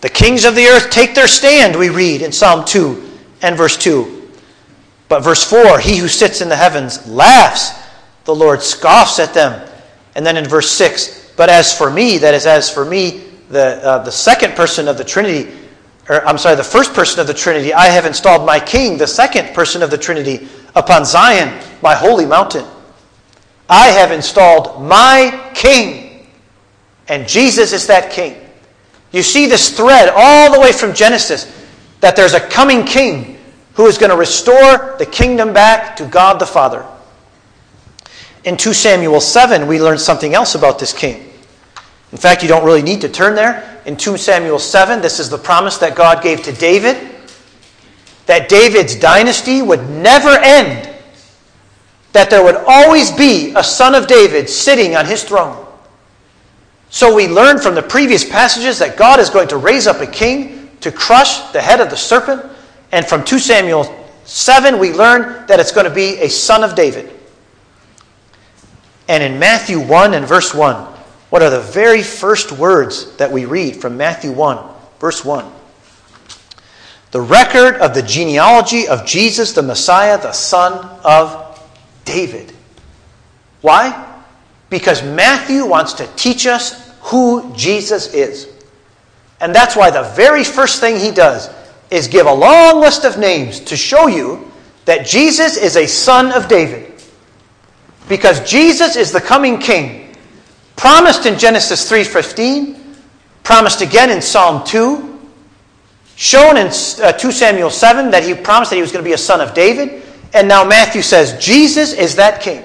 The 0.00 0.08
kings 0.08 0.44
of 0.44 0.54
the 0.54 0.66
earth 0.66 0.90
take 0.90 1.14
their 1.14 1.28
stand, 1.28 1.76
we 1.76 1.88
read 1.88 2.22
in 2.22 2.32
Psalm 2.32 2.64
2 2.64 3.02
and 3.42 3.56
verse 3.56 3.76
2. 3.76 4.30
But 5.08 5.20
verse 5.20 5.44
4 5.44 5.78
He 5.78 5.96
who 5.96 6.08
sits 6.08 6.40
in 6.40 6.48
the 6.48 6.56
heavens 6.56 7.06
laughs, 7.06 7.72
the 8.24 8.34
Lord 8.34 8.62
scoffs 8.62 9.18
at 9.18 9.34
them. 9.34 9.68
And 10.14 10.24
then 10.24 10.36
in 10.36 10.46
verse 10.46 10.70
6 10.70 11.32
But 11.36 11.48
as 11.48 11.76
for 11.76 11.90
me, 11.90 12.18
that 12.18 12.34
is, 12.34 12.46
as 12.46 12.70
for 12.70 12.84
me, 12.84 13.24
the, 13.50 13.84
uh, 13.84 13.98
the 14.02 14.12
second 14.12 14.54
person 14.54 14.88
of 14.88 14.98
the 14.98 15.04
Trinity, 15.04 15.52
or 16.08 16.26
I'm 16.26 16.38
sorry, 16.38 16.56
the 16.56 16.64
first 16.64 16.94
person 16.94 17.20
of 17.20 17.26
the 17.26 17.34
Trinity, 17.34 17.72
I 17.72 17.86
have 17.86 18.06
installed 18.06 18.46
my 18.46 18.58
king, 18.58 18.98
the 18.98 19.06
second 19.06 19.54
person 19.54 19.82
of 19.82 19.90
the 19.90 19.98
Trinity, 19.98 20.48
upon 20.74 21.04
Zion, 21.04 21.62
my 21.82 21.94
holy 21.94 22.26
mountain. 22.26 22.64
I 23.68 23.86
have 23.88 24.12
installed 24.12 24.82
my 24.82 25.50
king, 25.54 26.26
and 27.08 27.26
Jesus 27.26 27.72
is 27.72 27.86
that 27.86 28.10
king. 28.10 28.36
You 29.12 29.22
see 29.22 29.46
this 29.46 29.76
thread 29.76 30.12
all 30.14 30.52
the 30.52 30.60
way 30.60 30.72
from 30.72 30.94
Genesis 30.94 31.52
that 32.00 32.16
there's 32.16 32.34
a 32.34 32.40
coming 32.40 32.84
king 32.84 33.38
who 33.74 33.86
is 33.86 33.98
going 33.98 34.10
to 34.10 34.16
restore 34.16 34.96
the 34.98 35.06
kingdom 35.06 35.52
back 35.52 35.96
to 35.96 36.06
God 36.06 36.38
the 36.38 36.46
Father. 36.46 36.86
In 38.44 38.56
2 38.56 38.72
Samuel 38.72 39.20
7, 39.20 39.66
we 39.66 39.80
learn 39.80 39.98
something 39.98 40.34
else 40.34 40.54
about 40.54 40.78
this 40.78 40.92
king. 40.92 41.32
In 42.12 42.18
fact, 42.18 42.42
you 42.42 42.48
don't 42.48 42.64
really 42.64 42.82
need 42.82 43.00
to 43.00 43.08
turn 43.08 43.34
there. 43.34 43.80
In 43.86 43.96
2 43.96 44.16
Samuel 44.16 44.58
7, 44.58 45.00
this 45.00 45.18
is 45.18 45.28
the 45.28 45.38
promise 45.38 45.78
that 45.78 45.96
God 45.96 46.22
gave 46.22 46.42
to 46.44 46.52
David 46.52 46.96
that 48.26 48.48
David's 48.48 48.96
dynasty 48.96 49.62
would 49.62 49.88
never 49.88 50.30
end, 50.30 50.95
that 52.16 52.30
there 52.30 52.42
would 52.42 52.56
always 52.66 53.12
be 53.12 53.52
a 53.56 53.62
son 53.62 53.94
of 53.94 54.06
David 54.06 54.48
sitting 54.48 54.96
on 54.96 55.04
his 55.04 55.22
throne. 55.22 55.66
So 56.88 57.14
we 57.14 57.28
learn 57.28 57.58
from 57.58 57.74
the 57.74 57.82
previous 57.82 58.24
passages 58.24 58.78
that 58.78 58.96
God 58.96 59.20
is 59.20 59.28
going 59.28 59.48
to 59.48 59.58
raise 59.58 59.86
up 59.86 60.00
a 60.00 60.06
king 60.06 60.70
to 60.80 60.90
crush 60.90 61.40
the 61.52 61.60
head 61.60 61.78
of 61.82 61.90
the 61.90 61.96
serpent. 61.96 62.42
And 62.90 63.04
from 63.04 63.22
2 63.22 63.38
Samuel 63.38 63.94
7, 64.24 64.78
we 64.78 64.94
learn 64.94 65.46
that 65.46 65.60
it's 65.60 65.72
going 65.72 65.86
to 65.86 65.94
be 65.94 66.16
a 66.20 66.30
son 66.30 66.64
of 66.64 66.74
David. 66.74 67.12
And 69.08 69.22
in 69.22 69.38
Matthew 69.38 69.78
1 69.78 70.14
and 70.14 70.26
verse 70.26 70.54
1, 70.54 70.74
what 71.28 71.42
are 71.42 71.50
the 71.50 71.60
very 71.60 72.02
first 72.02 72.50
words 72.50 73.14
that 73.16 73.30
we 73.30 73.44
read 73.44 73.76
from 73.76 73.98
Matthew 73.98 74.32
1, 74.32 74.58
verse 75.00 75.22
1? 75.22 75.44
The 77.10 77.20
record 77.20 77.74
of 77.74 77.92
the 77.92 78.02
genealogy 78.02 78.88
of 78.88 79.04
Jesus, 79.04 79.52
the 79.52 79.62
Messiah, 79.62 80.16
the 80.16 80.32
son 80.32 80.72
of 81.04 81.45
David. 82.06 82.52
Why? 83.60 84.22
Because 84.70 85.02
Matthew 85.02 85.66
wants 85.66 85.92
to 85.94 86.06
teach 86.16 86.46
us 86.46 86.90
who 87.02 87.52
Jesus 87.54 88.14
is. 88.14 88.48
And 89.40 89.54
that's 89.54 89.76
why 89.76 89.90
the 89.90 90.04
very 90.14 90.44
first 90.44 90.80
thing 90.80 90.98
he 90.98 91.10
does 91.10 91.50
is 91.90 92.08
give 92.08 92.26
a 92.26 92.32
long 92.32 92.80
list 92.80 93.04
of 93.04 93.18
names 93.18 93.60
to 93.60 93.76
show 93.76 94.06
you 94.06 94.50
that 94.86 95.06
Jesus 95.06 95.56
is 95.56 95.76
a 95.76 95.86
son 95.86 96.32
of 96.32 96.48
David. 96.48 96.94
Because 98.08 98.48
Jesus 98.48 98.96
is 98.96 99.12
the 99.12 99.20
coming 99.20 99.58
king, 99.58 100.16
promised 100.76 101.26
in 101.26 101.38
Genesis 101.38 101.90
3:15, 101.90 102.76
promised 103.42 103.80
again 103.80 104.10
in 104.10 104.22
Psalm 104.22 104.64
2, 104.64 105.18
shown 106.16 106.56
in 106.56 106.68
uh, 106.68 107.12
2 107.12 107.32
Samuel 107.32 107.70
7 107.70 108.10
that 108.10 108.24
he 108.24 108.34
promised 108.34 108.70
that 108.70 108.76
he 108.76 108.82
was 108.82 108.92
going 108.92 109.04
to 109.04 109.08
be 109.08 109.14
a 109.14 109.18
son 109.18 109.40
of 109.40 109.54
David, 109.54 110.02
and 110.36 110.46
now 110.46 110.64
Matthew 110.64 111.00
says 111.00 111.42
Jesus 111.42 111.94
is 111.94 112.16
that 112.16 112.42
king. 112.42 112.62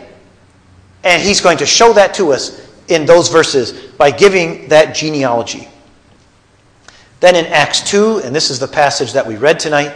And 1.05 1.21
he's 1.21 1.39
going 1.39 1.57
to 1.59 1.65
show 1.65 1.93
that 1.93 2.13
to 2.15 2.33
us 2.33 2.67
in 2.89 3.05
those 3.05 3.29
verses 3.29 3.71
by 3.93 4.11
giving 4.11 4.67
that 4.67 4.93
genealogy. 4.93 5.69
Then 7.21 7.37
in 7.37 7.45
Acts 7.45 7.81
2, 7.89 8.19
and 8.25 8.35
this 8.35 8.49
is 8.49 8.59
the 8.59 8.67
passage 8.67 9.13
that 9.13 9.25
we 9.25 9.37
read 9.37 9.57
tonight, 9.57 9.95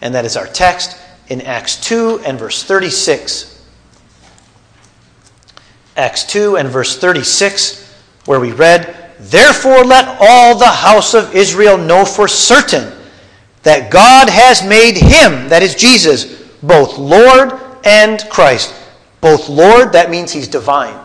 and 0.00 0.14
that 0.14 0.24
is 0.24 0.38
our 0.38 0.46
text, 0.46 0.98
in 1.28 1.42
Acts 1.42 1.76
2 1.86 2.20
and 2.24 2.38
verse 2.38 2.62
36. 2.62 3.62
Acts 5.96 6.24
2 6.24 6.56
and 6.56 6.68
verse 6.68 6.98
36, 6.98 7.94
where 8.24 8.40
we 8.40 8.52
read, 8.52 9.14
Therefore 9.20 9.84
let 9.84 10.16
all 10.18 10.56
the 10.56 10.66
house 10.66 11.12
of 11.12 11.36
Israel 11.36 11.76
know 11.76 12.06
for 12.06 12.26
certain 12.26 12.90
that 13.64 13.92
God 13.92 14.30
has 14.30 14.66
made 14.66 14.96
him, 14.96 15.50
that 15.50 15.62
is 15.62 15.74
Jesus, 15.74 16.41
both 16.62 16.98
Lord 16.98 17.52
and 17.84 18.24
Christ 18.30 18.74
both 19.22 19.48
Lord, 19.48 19.92
that 19.92 20.10
means 20.10 20.32
he's 20.32 20.48
divine. 20.48 20.98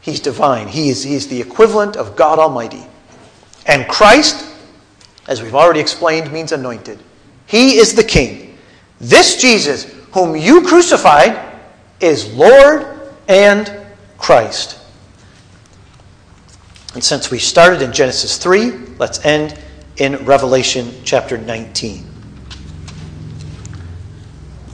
He's 0.00 0.20
divine. 0.20 0.68
He 0.68 0.88
is, 0.88 1.02
he 1.02 1.14
is 1.14 1.26
the 1.26 1.40
equivalent 1.40 1.96
of 1.96 2.14
God 2.14 2.38
Almighty. 2.38 2.86
And 3.66 3.86
Christ, 3.88 4.48
as 5.26 5.42
we've 5.42 5.54
already 5.54 5.80
explained, 5.80 6.32
means 6.32 6.52
anointed. 6.52 7.00
He 7.48 7.78
is 7.78 7.94
the 7.94 8.04
King. 8.04 8.56
This 9.00 9.42
Jesus, 9.42 9.92
whom 10.12 10.36
you 10.36 10.62
crucified, 10.62 11.58
is 11.98 12.32
Lord 12.32 12.86
and 13.26 13.72
Christ. 14.18 14.78
And 16.94 17.02
since 17.02 17.28
we 17.32 17.40
started 17.40 17.82
in 17.82 17.92
Genesis 17.92 18.38
3, 18.38 18.70
let's 19.00 19.24
end 19.24 19.58
in 19.96 20.24
Revelation 20.24 20.94
chapter 21.02 21.36
19. 21.36 22.05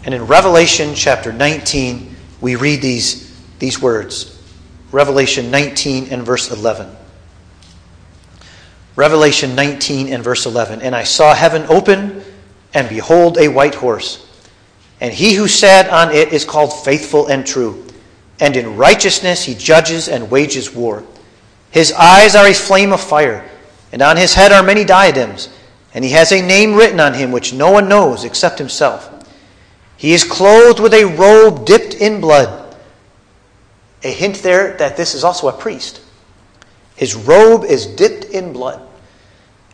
And 0.05 0.15
in 0.15 0.27
Revelation 0.27 0.95
chapter 0.95 1.33
19, 1.33 2.17
we 2.41 2.57
read 2.57 2.83
these, 2.83 3.33
these 3.59 3.81
words 3.81 4.41
Revelation 4.91 5.51
19 5.51 6.09
and 6.09 6.23
verse 6.23 6.51
11. 6.51 6.97
Revelation 8.95 9.55
19 9.55 10.13
and 10.13 10.23
verse 10.23 10.45
11. 10.45 10.83
And 10.83 10.95
I 10.95 11.05
saw 11.05 11.35
heaven 11.35 11.65
open, 11.69 12.23
and 12.75 12.89
behold, 12.89 13.39
a 13.39 13.49
white 13.49 13.75
horse. 13.75 14.29
And 15.01 15.13
he 15.13 15.35
who 15.35 15.49
sat 15.49 15.89
on 15.89 16.15
it 16.15 16.33
is 16.33 16.45
called 16.45 16.73
faithful 16.85 17.29
and 17.29 17.47
true. 17.47 17.87
And 18.39 18.57
in 18.57 18.77
righteousness 18.77 19.45
he 19.45 19.55
judges 19.55 20.09
and 20.09 20.31
wages 20.31 20.75
war. 20.75 21.05
His 21.71 21.93
eyes 21.93 22.35
are 22.35 22.47
a 22.47 22.53
flame 22.53 22.93
of 22.93 23.01
fire, 23.01 23.49
and 23.93 24.03
on 24.03 24.17
his 24.17 24.35
head 24.35 24.53
are 24.53 24.63
many 24.63 24.85
diadems. 24.85 25.49
And 25.95 26.05
he 26.05 26.11
has 26.11 26.33
a 26.33 26.43
name 26.43 26.75
written 26.75 27.01
on 27.01 27.15
him 27.15 27.33
which 27.33 27.55
no 27.55 27.71
one 27.71 27.89
knows 27.89 28.25
except 28.25 28.59
himself. 28.59 29.09
He 30.03 30.15
is 30.15 30.25
clothed 30.25 30.81
with 30.81 30.95
a 30.95 31.05
robe 31.05 31.65
dipped 31.65 31.95
in 31.95 32.21
blood. 32.21 32.75
A 34.03 34.09
hint 34.09 34.43
there 34.43 34.77
that 34.79 34.97
this 34.97 35.15
is 35.15 35.23
also 35.23 35.47
a 35.47 35.53
priest. 35.53 36.01
His 36.97 37.15
robe 37.15 37.63
is 37.63 37.87
dipped 37.87 38.25
in 38.25 38.53
blood. 38.53 38.83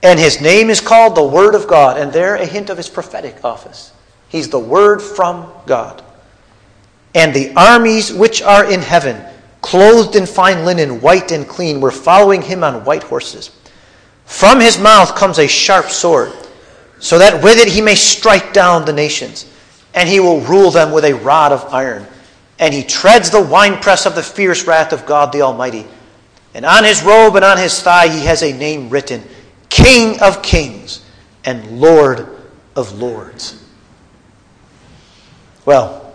And 0.02 0.20
his 0.20 0.42
name 0.42 0.68
is 0.68 0.82
called 0.82 1.14
the 1.14 1.24
Word 1.24 1.54
of 1.54 1.66
God. 1.66 1.96
And 1.96 2.12
there, 2.12 2.34
a 2.34 2.44
hint 2.44 2.68
of 2.68 2.76
his 2.76 2.90
prophetic 2.90 3.42
office. 3.42 3.90
He's 4.28 4.50
the 4.50 4.58
Word 4.58 5.00
from 5.00 5.50
God. 5.64 6.04
And 7.14 7.32
the 7.32 7.54
armies 7.56 8.12
which 8.12 8.42
are 8.42 8.70
in 8.70 8.82
heaven, 8.82 9.24
clothed 9.62 10.14
in 10.14 10.26
fine 10.26 10.66
linen, 10.66 11.00
white 11.00 11.32
and 11.32 11.48
clean, 11.48 11.80
were 11.80 11.90
following 11.90 12.42
him 12.42 12.62
on 12.62 12.84
white 12.84 13.04
horses. 13.04 13.50
From 14.26 14.60
his 14.60 14.78
mouth 14.78 15.14
comes 15.14 15.38
a 15.38 15.48
sharp 15.48 15.86
sword, 15.86 16.32
so 16.98 17.18
that 17.18 17.42
with 17.42 17.56
it 17.56 17.68
he 17.68 17.80
may 17.80 17.94
strike 17.94 18.52
down 18.52 18.84
the 18.84 18.92
nations 18.92 19.46
and 19.98 20.08
he 20.08 20.20
will 20.20 20.40
rule 20.42 20.70
them 20.70 20.92
with 20.92 21.04
a 21.04 21.12
rod 21.12 21.50
of 21.50 21.74
iron. 21.74 22.06
And 22.60 22.72
he 22.72 22.84
treads 22.84 23.30
the 23.30 23.42
winepress 23.42 24.06
of 24.06 24.14
the 24.14 24.22
fierce 24.22 24.64
wrath 24.64 24.92
of 24.92 25.04
God 25.06 25.32
the 25.32 25.42
Almighty. 25.42 25.88
And 26.54 26.64
on 26.64 26.84
his 26.84 27.02
robe 27.02 27.34
and 27.34 27.44
on 27.44 27.58
his 27.58 27.82
thigh 27.82 28.06
he 28.06 28.24
has 28.24 28.44
a 28.44 28.56
name 28.56 28.90
written 28.90 29.24
King 29.68 30.20
of 30.20 30.40
Kings 30.40 31.04
and 31.44 31.80
Lord 31.80 32.28
of 32.76 32.96
Lords. 33.00 33.60
Well, 35.64 36.14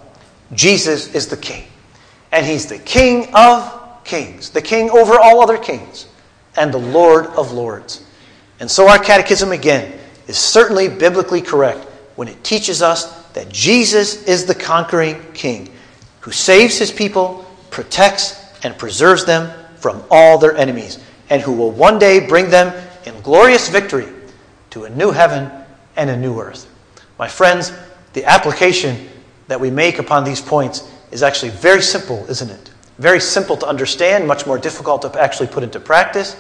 Jesus 0.54 1.14
is 1.14 1.28
the 1.28 1.36
King. 1.36 1.66
And 2.32 2.46
he's 2.46 2.68
the 2.68 2.80
King 2.80 3.36
of 3.36 4.06
Kings, 4.06 4.50
the 4.50 4.62
King 4.62 4.92
over 4.92 5.20
all 5.20 5.42
other 5.42 5.58
kings, 5.58 6.08
and 6.56 6.74
the 6.74 6.80
Lord 6.80 7.26
of 7.28 7.52
Lords. 7.52 8.06
And 8.62 8.72
so 8.72 8.88
our 8.88 8.98
catechism, 8.98 9.52
again, 9.52 10.00
is 10.28 10.38
certainly 10.38 10.88
biblically 10.88 11.42
correct 11.42 11.84
when 12.16 12.30
it 12.30 12.42
teaches 12.46 12.82
us 12.82 13.23
that 13.34 13.50
Jesus 13.50 14.24
is 14.28 14.46
the 14.46 14.56
conquering 14.56 15.22
King 15.34 15.70
who 16.22 16.32
saves 16.32 16.78
his 16.78 16.92
people, 16.92 17.46
protects, 17.70 18.40
and 18.64 18.78
preserves 18.78 19.26
them 19.26 19.52
from 19.76 20.02
all 20.10 20.38
their 20.38 20.56
enemies, 20.56 21.00
and 21.30 21.42
who 21.42 21.52
will 21.52 21.72
one 21.72 22.00
day 22.00 22.26
bring 22.26 22.50
them 22.50 22.74
in 23.06 23.20
glorious 23.22 23.68
victory 23.68 24.08
to 24.70 24.86
a 24.86 24.90
new 24.90 25.12
heaven 25.12 25.52
and 25.98 26.10
a 26.10 26.16
new 26.16 26.40
earth. 26.40 26.70
My 27.20 27.28
friends, 27.28 27.74
the 28.14 28.24
application 28.24 29.10
that 29.48 29.60
we 29.60 29.70
make 29.70 30.00
upon 30.00 30.24
these 30.24 30.40
points 30.40 30.90
is 31.12 31.24
actually 31.24 31.52
very 31.52 31.82
simple, 31.82 32.26
isn't 32.30 32.50
it? 32.50 32.72
Very 33.00 33.20
simple 33.20 33.58
to 33.58 33.68
understand, 33.68 34.28
much 34.28 34.48
more 34.48 34.58
difficult 34.58 35.02
to 35.02 35.22
actually 35.22 35.48
put 35.48 35.64
into 35.64 35.80
practice. 35.80 36.38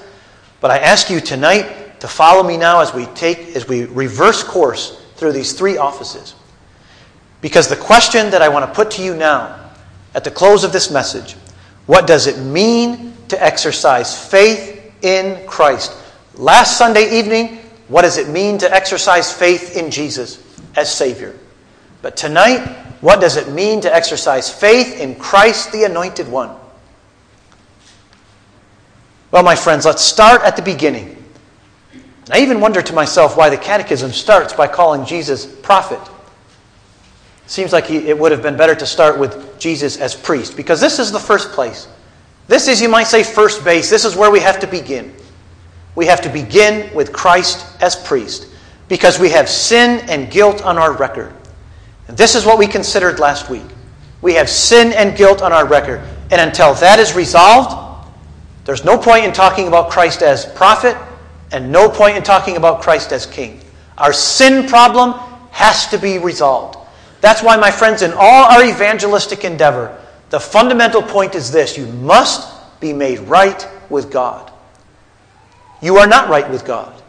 But 0.61 0.71
I 0.71 0.77
ask 0.77 1.09
you 1.09 1.19
tonight 1.19 1.99
to 1.99 2.07
follow 2.07 2.43
me 2.43 2.57
now 2.57 2.79
as 2.79 2.93
we 2.93 3.05
take 3.07 3.55
as 3.55 3.67
we 3.67 3.85
reverse 3.85 4.43
course 4.43 5.01
through 5.15 5.33
these 5.33 5.53
three 5.53 5.77
offices. 5.77 6.35
Because 7.43 7.67
the 7.67 7.75
question 7.75 8.31
that 8.31 8.41
I 8.41 8.49
want 8.49 8.65
to 8.67 8.73
put 8.73 8.89
to 8.91 9.03
you 9.03 9.15
now 9.15 9.69
at 10.15 10.23
the 10.23 10.31
close 10.31 10.63
of 10.63 10.71
this 10.71 10.89
message, 10.89 11.33
what 11.85 12.07
does 12.07 12.25
it 12.25 12.39
mean 12.39 13.13
to 13.27 13.43
exercise 13.43 14.27
faith 14.29 14.73
in 15.03 15.45
Christ. 15.45 15.91
Last 16.35 16.77
Sunday 16.77 17.19
evening, 17.19 17.59
what 17.87 18.01
does 18.03 18.17
it 18.17 18.29
mean 18.29 18.57
to 18.59 18.73
exercise 18.73 19.31
faith 19.31 19.77
in 19.77 19.91
Jesus 19.91 20.41
as 20.75 20.93
Savior? 20.93 21.35
But 22.01 22.17
tonight, 22.17 22.65
what 23.01 23.21
does 23.21 23.35
it 23.35 23.49
mean 23.49 23.81
to 23.81 23.93
exercise 23.93 24.49
faith 24.51 24.99
in 24.99 25.15
Christ, 25.15 25.71
the 25.71 25.83
Anointed 25.83 26.27
One? 26.27 26.55
Well, 29.31 29.43
my 29.43 29.55
friends, 29.55 29.85
let's 29.85 30.03
start 30.03 30.41
at 30.43 30.55
the 30.55 30.61
beginning. 30.61 31.17
I 32.31 32.39
even 32.39 32.61
wonder 32.61 32.81
to 32.81 32.93
myself 32.93 33.35
why 33.35 33.49
the 33.49 33.57
Catechism 33.57 34.11
starts 34.11 34.53
by 34.53 34.67
calling 34.67 35.05
Jesus 35.05 35.45
prophet. 35.45 35.99
Seems 37.45 37.73
like 37.73 37.89
it 37.89 38.17
would 38.17 38.31
have 38.31 38.41
been 38.41 38.57
better 38.57 38.75
to 38.75 38.85
start 38.85 39.19
with 39.19 39.59
Jesus 39.59 39.97
as 39.97 40.15
priest, 40.15 40.55
because 40.55 40.79
this 40.79 40.99
is 40.99 41.11
the 41.11 41.19
first 41.19 41.51
place 41.51 41.87
this 42.47 42.67
is, 42.67 42.81
you 42.81 42.89
might 42.89 43.07
say, 43.07 43.23
first 43.23 43.63
base. 43.63 43.89
This 43.89 44.05
is 44.05 44.15
where 44.15 44.31
we 44.31 44.39
have 44.39 44.59
to 44.59 44.67
begin. 44.67 45.13
We 45.95 46.05
have 46.07 46.21
to 46.21 46.29
begin 46.29 46.93
with 46.93 47.13
Christ 47.13 47.65
as 47.81 47.95
priest 47.95 48.47
because 48.89 49.19
we 49.19 49.29
have 49.29 49.47
sin 49.47 50.07
and 50.09 50.29
guilt 50.29 50.61
on 50.63 50.77
our 50.77 50.91
record. 50.91 51.33
And 52.07 52.17
this 52.17 52.35
is 52.35 52.45
what 52.45 52.57
we 52.57 52.67
considered 52.67 53.19
last 53.19 53.49
week. 53.49 53.63
We 54.21 54.33
have 54.33 54.49
sin 54.49 54.91
and 54.93 55.15
guilt 55.17 55.41
on 55.41 55.53
our 55.53 55.65
record. 55.65 56.01
And 56.31 56.41
until 56.41 56.73
that 56.75 56.99
is 56.99 57.13
resolved, 57.13 58.09
there's 58.65 58.83
no 58.83 58.97
point 58.97 59.25
in 59.25 59.31
talking 59.31 59.67
about 59.67 59.89
Christ 59.89 60.21
as 60.21 60.45
prophet 60.45 60.97
and 61.51 61.71
no 61.71 61.87
point 61.87 62.17
in 62.17 62.23
talking 62.23 62.57
about 62.57 62.81
Christ 62.81 63.13
as 63.13 63.25
king. 63.25 63.61
Our 63.97 64.11
sin 64.11 64.67
problem 64.67 65.13
has 65.51 65.87
to 65.87 65.97
be 65.97 66.17
resolved. 66.17 66.77
That's 67.23 67.41
why, 67.41 67.55
my 67.55 67.71
friends, 67.71 68.01
in 68.01 68.11
all 68.11 68.51
our 68.51 68.65
evangelistic 68.65 69.45
endeavor, 69.45 69.97
the 70.29 70.41
fundamental 70.41 71.01
point 71.01 71.35
is 71.35 71.49
this 71.53 71.77
you 71.77 71.85
must 71.85 72.51
be 72.81 72.91
made 72.91 73.19
right 73.19 73.65
with 73.89 74.11
God. 74.11 74.51
You 75.81 75.95
are 75.99 76.05
not 76.05 76.27
right 76.27 76.49
with 76.49 76.65
God, 76.65 77.01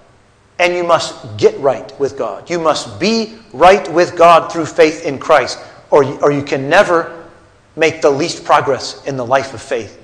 and 0.60 0.72
you 0.72 0.84
must 0.84 1.36
get 1.36 1.58
right 1.58 1.92
with 1.98 2.16
God. 2.16 2.48
You 2.48 2.60
must 2.60 3.00
be 3.00 3.38
right 3.52 3.92
with 3.92 4.14
God 4.14 4.52
through 4.52 4.66
faith 4.66 5.04
in 5.04 5.18
Christ, 5.18 5.58
or, 5.90 6.04
or 6.22 6.30
you 6.30 6.44
can 6.44 6.68
never 6.68 7.26
make 7.74 8.00
the 8.00 8.10
least 8.10 8.44
progress 8.44 9.04
in 9.06 9.16
the 9.16 9.26
life 9.26 9.52
of 9.52 9.60
faith. 9.60 10.00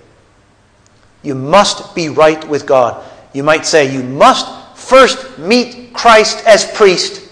You 1.22 1.36
must 1.36 1.94
be 1.94 2.08
right 2.08 2.44
with 2.48 2.66
God. 2.66 3.08
You 3.32 3.44
might 3.44 3.64
say, 3.64 3.94
you 3.94 4.02
must 4.02 4.76
first 4.76 5.38
meet 5.38 5.92
Christ 5.92 6.44
as 6.48 6.68
priest. 6.72 7.29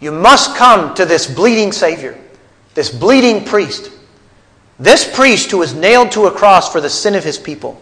You 0.00 0.12
must 0.12 0.56
come 0.56 0.94
to 0.94 1.04
this 1.04 1.26
bleeding 1.26 1.72
Savior, 1.72 2.18
this 2.74 2.90
bleeding 2.90 3.44
priest 3.44 3.90
this 4.78 5.08
priest 5.14 5.50
who 5.50 5.58
was 5.58 5.74
nailed 5.74 6.12
to 6.12 6.26
a 6.26 6.30
cross 6.30 6.70
for 6.70 6.80
the 6.80 6.90
sin 6.90 7.14
of 7.14 7.24
his 7.24 7.38
people, 7.38 7.80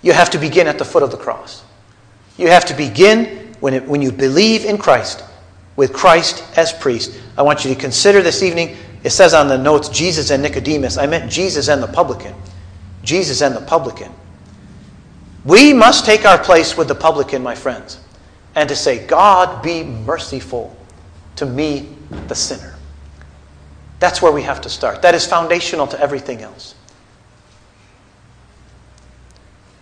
you 0.00 0.12
have 0.12 0.30
to 0.30 0.38
begin 0.38 0.66
at 0.66 0.78
the 0.78 0.84
foot 0.84 1.02
of 1.02 1.10
the 1.10 1.16
cross. 1.16 1.64
You 2.36 2.48
have 2.48 2.64
to 2.66 2.74
begin 2.74 3.54
when, 3.60 3.74
it, 3.74 3.86
when 3.86 4.02
you 4.02 4.12
believe 4.12 4.64
in 4.64 4.78
Christ, 4.78 5.24
with 5.76 5.92
Christ 5.92 6.44
as 6.56 6.72
priest. 6.72 7.20
I 7.36 7.42
want 7.42 7.64
you 7.64 7.74
to 7.74 7.80
consider 7.80 8.22
this 8.22 8.42
evening, 8.42 8.76
it 9.04 9.10
says 9.10 9.34
on 9.34 9.48
the 9.48 9.58
notes, 9.58 9.88
Jesus 9.88 10.30
and 10.30 10.42
Nicodemus. 10.42 10.96
I 10.96 11.06
meant 11.06 11.30
Jesus 11.30 11.68
and 11.68 11.82
the 11.82 11.88
publican. 11.88 12.34
Jesus 13.02 13.42
and 13.42 13.54
the 13.54 13.60
publican. 13.60 14.12
We 15.44 15.72
must 15.72 16.04
take 16.04 16.24
our 16.24 16.38
place 16.38 16.76
with 16.76 16.86
the 16.86 16.94
publican, 16.94 17.42
my 17.42 17.56
friends, 17.56 17.98
and 18.54 18.68
to 18.68 18.76
say, 18.76 19.06
God 19.06 19.62
be 19.62 19.82
merciful 19.82 20.76
to 21.36 21.46
me, 21.46 21.88
the 22.28 22.34
sinner. 22.34 22.76
That's 23.98 24.20
where 24.20 24.32
we 24.32 24.42
have 24.42 24.60
to 24.62 24.68
start. 24.68 25.02
That 25.02 25.14
is 25.14 25.26
foundational 25.26 25.86
to 25.86 26.00
everything 26.00 26.42
else. 26.42 26.74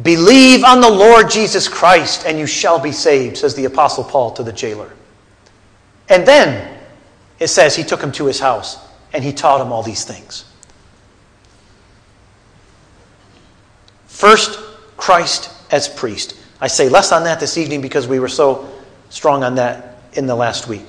Believe 0.03 0.65
on 0.65 0.81
the 0.81 0.91
Lord 0.91 1.31
Jesus 1.31 1.69
Christ 1.69 2.25
and 2.27 2.39
you 2.39 2.47
shall 2.47 2.79
be 2.79 2.93
saved, 2.93 3.39
says 3.39 3.55
the 3.55 3.67
Apostle 3.67 4.05
Paul 4.05 4.31
to 4.33 4.43
the 4.43 4.53
jailer. 4.53 4.91
And 6.09 6.27
then 6.27 6.79
it 7.39 7.49
says 7.49 7.77
he 7.77 7.83
took 7.83 8.03
him 8.03 8.13
to 8.13 8.27
his 8.27 8.41
house 8.41 8.79
and 9.13 9.23
he 9.23 9.33
taught 9.33 9.61
him 9.61 9.73
all 9.73 9.83
these 9.83 10.05
things. 10.05 10.45
First, 14.07 14.59
Christ 14.97 15.51
as 15.71 15.89
priest. 15.89 16.37
I 16.61 16.67
say 16.67 16.89
less 16.89 17.13
on 17.13 17.25
that 17.25 17.41
this 17.41 17.57
evening 17.57 17.81
because 17.81 18.07
we 18.07 18.19
were 18.19 18.29
so 18.29 18.69
strong 19.09 19.43
on 19.43 19.55
that 19.57 19.99
in 20.15 20.27
the 20.27 20.35
last 20.35 20.69
week. 20.69 20.83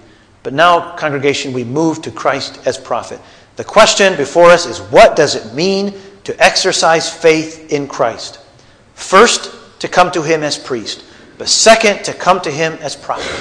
But 0.44 0.54
now, 0.54 0.96
congregation, 0.96 1.54
we 1.54 1.64
move 1.64 2.02
to 2.02 2.12
Christ 2.12 2.60
as 2.66 2.78
prophet. 2.78 3.20
The 3.56 3.64
question 3.64 4.16
before 4.18 4.50
us 4.50 4.66
is 4.66 4.80
what 4.80 5.16
does 5.16 5.36
it 5.36 5.54
mean 5.54 5.94
to 6.24 6.44
exercise 6.44 7.12
faith 7.12 7.72
in 7.72 7.88
Christ? 7.88 8.40
First, 8.96 9.56
to 9.80 9.88
come 9.88 10.12
to 10.12 10.22
him 10.22 10.44
as 10.44 10.58
priest, 10.58 11.04
but 11.38 11.48
second, 11.48 12.04
to 12.06 12.14
come 12.14 12.42
to 12.42 12.52
him 12.52 12.74
as 12.82 12.96
prophet. 12.96 13.32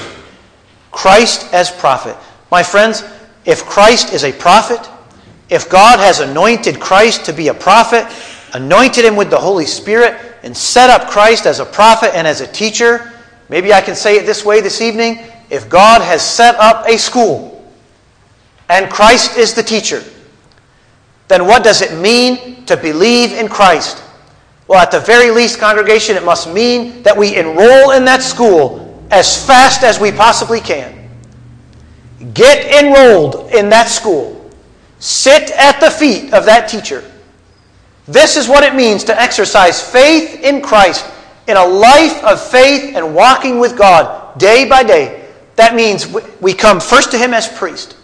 Christ 0.90 1.53
as 1.53 1.71
prophet. 1.71 2.16
My 2.51 2.62
friends, 2.62 3.05
if 3.45 3.64
Christ 3.64 4.12
is 4.12 4.25
a 4.25 4.33
prophet, 4.33 4.88
if 5.49 5.69
God 5.69 5.99
has 5.99 6.21
anointed 6.21 6.81
Christ 6.81 7.25
to 7.27 7.33
be 7.33 7.49
a 7.49 7.55
prophet, 7.55 8.07
anointed 8.55 9.05
him 9.05 9.16
with 9.16 9.31
the 9.31 9.38
Holy 9.38 9.66
Spirit, 9.66 10.30
and 10.42 10.57
set 10.57 10.90
up 10.90 11.11
Christ 11.11 11.46
as 11.46 11.61
a 11.61 11.64
prophet 11.64 12.14
and 12.14 12.26
as 12.26 12.40
a 12.40 12.46
teacher, 12.46 13.12
maybe 13.48 13.72
I 13.72 13.81
can 13.81 13.94
say 13.94 14.16
it 14.16 14.26
this 14.26 14.44
way 14.44 14.61
this 14.61 14.81
evening 14.81 15.20
if 15.50 15.68
God 15.68 16.00
has 16.00 16.22
set 16.22 16.55
up 16.57 16.87
a 16.87 16.96
school 16.96 17.50
and 18.68 18.88
Christ 18.90 19.37
is 19.37 19.53
the 19.53 19.62
teacher, 19.62 20.03
then 21.29 21.46
what 21.46 21.64
does 21.64 21.83
it 21.83 22.00
mean 22.00 22.64
to 22.66 22.76
believe 22.76 23.33
in 23.33 23.48
Christ? 23.48 24.03
Well, 24.68 24.79
at 24.79 24.92
the 24.92 25.00
very 25.00 25.33
least, 25.33 25.59
congregation, 25.59 26.16
it 26.16 26.24
must 26.24 26.53
mean 26.53 27.03
that 27.03 27.16
we 27.16 27.37
enroll 27.37 27.90
in 27.90 28.05
that 28.05 28.22
school 28.22 29.05
as 29.11 29.44
fast 29.44 29.83
as 29.83 29.98
we 29.98 30.12
possibly 30.12 30.61
can. 30.61 31.11
Get 32.35 32.85
enrolled 32.85 33.50
in 33.53 33.68
that 33.70 33.88
school. 33.88 34.48
Sit 35.00 35.50
at 35.53 35.81
the 35.81 35.90
feet 35.90 36.33
of 36.33 36.44
that 36.44 36.68
teacher. 36.68 37.03
This 38.12 38.37
is 38.37 38.49
what 38.49 38.64
it 38.64 38.75
means 38.75 39.05
to 39.05 39.20
exercise 39.20 39.81
faith 39.81 40.42
in 40.42 40.61
Christ 40.61 41.07
in 41.46 41.57
a 41.57 41.64
life 41.64 42.23
of 42.25 42.40
faith 42.40 42.94
and 42.94 43.14
walking 43.14 43.59
with 43.59 43.77
God 43.77 44.38
day 44.38 44.68
by 44.68 44.83
day 44.83 45.20
that 45.61 45.75
means 45.75 46.07
we 46.40 46.55
come 46.55 46.81
first 46.81 47.11
to 47.11 47.18
Him 47.18 47.35
as 47.35 47.46
priest. 47.46 47.94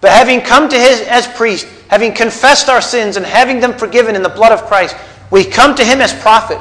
But 0.00 0.12
having 0.12 0.40
come 0.40 0.70
to 0.70 0.76
Him 0.76 1.06
as 1.08 1.26
priest, 1.26 1.66
having 1.88 2.14
confessed 2.14 2.70
our 2.70 2.80
sins 2.80 3.18
and 3.18 3.26
having 3.26 3.60
them 3.60 3.74
forgiven 3.74 4.16
in 4.16 4.22
the 4.22 4.30
blood 4.30 4.50
of 4.50 4.64
Christ, 4.64 4.96
we 5.30 5.44
come 5.44 5.74
to 5.74 5.84
Him 5.84 6.00
as 6.00 6.14
prophet 6.14 6.58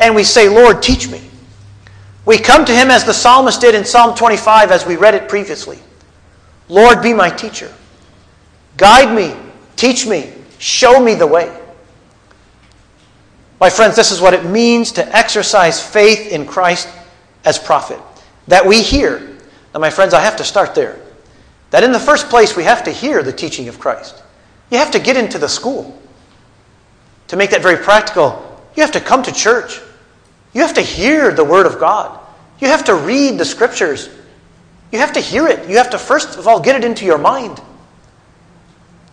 and 0.00 0.14
we 0.14 0.24
say, 0.24 0.48
Lord, 0.48 0.82
teach 0.82 1.10
me. 1.10 1.20
We 2.24 2.38
come 2.38 2.64
to 2.64 2.72
Him 2.72 2.90
as 2.90 3.04
the 3.04 3.12
psalmist 3.12 3.60
did 3.60 3.74
in 3.74 3.84
Psalm 3.84 4.16
25 4.16 4.70
as 4.70 4.86
we 4.86 4.96
read 4.96 5.14
it 5.14 5.28
previously. 5.28 5.78
Lord, 6.70 7.02
be 7.02 7.12
my 7.12 7.28
teacher. 7.28 7.70
Guide 8.78 9.14
me, 9.14 9.36
teach 9.76 10.06
me, 10.06 10.32
show 10.58 11.04
me 11.04 11.14
the 11.14 11.26
way. 11.26 11.54
My 13.62 13.70
friends, 13.70 13.94
this 13.94 14.10
is 14.10 14.20
what 14.20 14.34
it 14.34 14.44
means 14.44 14.90
to 14.90 15.16
exercise 15.16 15.80
faith 15.80 16.32
in 16.32 16.46
Christ 16.46 16.88
as 17.44 17.60
prophet. 17.60 18.00
That 18.48 18.66
we 18.66 18.82
hear 18.82 19.20
now, 19.72 19.78
my 19.78 19.88
friends, 19.88 20.14
I 20.14 20.20
have 20.20 20.34
to 20.38 20.42
start 20.44 20.74
there. 20.74 20.98
That 21.70 21.84
in 21.84 21.92
the 21.92 22.00
first 22.00 22.28
place, 22.28 22.56
we 22.56 22.64
have 22.64 22.82
to 22.82 22.90
hear 22.90 23.22
the 23.22 23.32
teaching 23.32 23.68
of 23.68 23.78
Christ. 23.78 24.20
You 24.72 24.78
have 24.78 24.90
to 24.90 24.98
get 24.98 25.16
into 25.16 25.38
the 25.38 25.48
school. 25.48 25.96
To 27.28 27.36
make 27.36 27.50
that 27.50 27.62
very 27.62 27.76
practical, 27.76 28.60
You 28.76 28.82
have 28.82 28.90
to 28.94 29.00
come 29.00 29.22
to 29.22 29.32
church. 29.32 29.80
You 30.54 30.62
have 30.62 30.74
to 30.74 30.82
hear 30.82 31.32
the 31.32 31.44
Word 31.44 31.66
of 31.66 31.78
God. 31.78 32.18
You 32.58 32.66
have 32.66 32.82
to 32.86 32.96
read 32.96 33.38
the 33.38 33.44
Scriptures. 33.44 34.08
You 34.90 34.98
have 34.98 35.12
to 35.12 35.20
hear 35.20 35.46
it. 35.46 35.68
You 35.68 35.76
have 35.76 35.90
to, 35.90 36.00
first 36.00 36.36
of 36.36 36.48
all, 36.48 36.58
get 36.58 36.74
it 36.74 36.84
into 36.84 37.04
your 37.04 37.16
mind. 37.16 37.62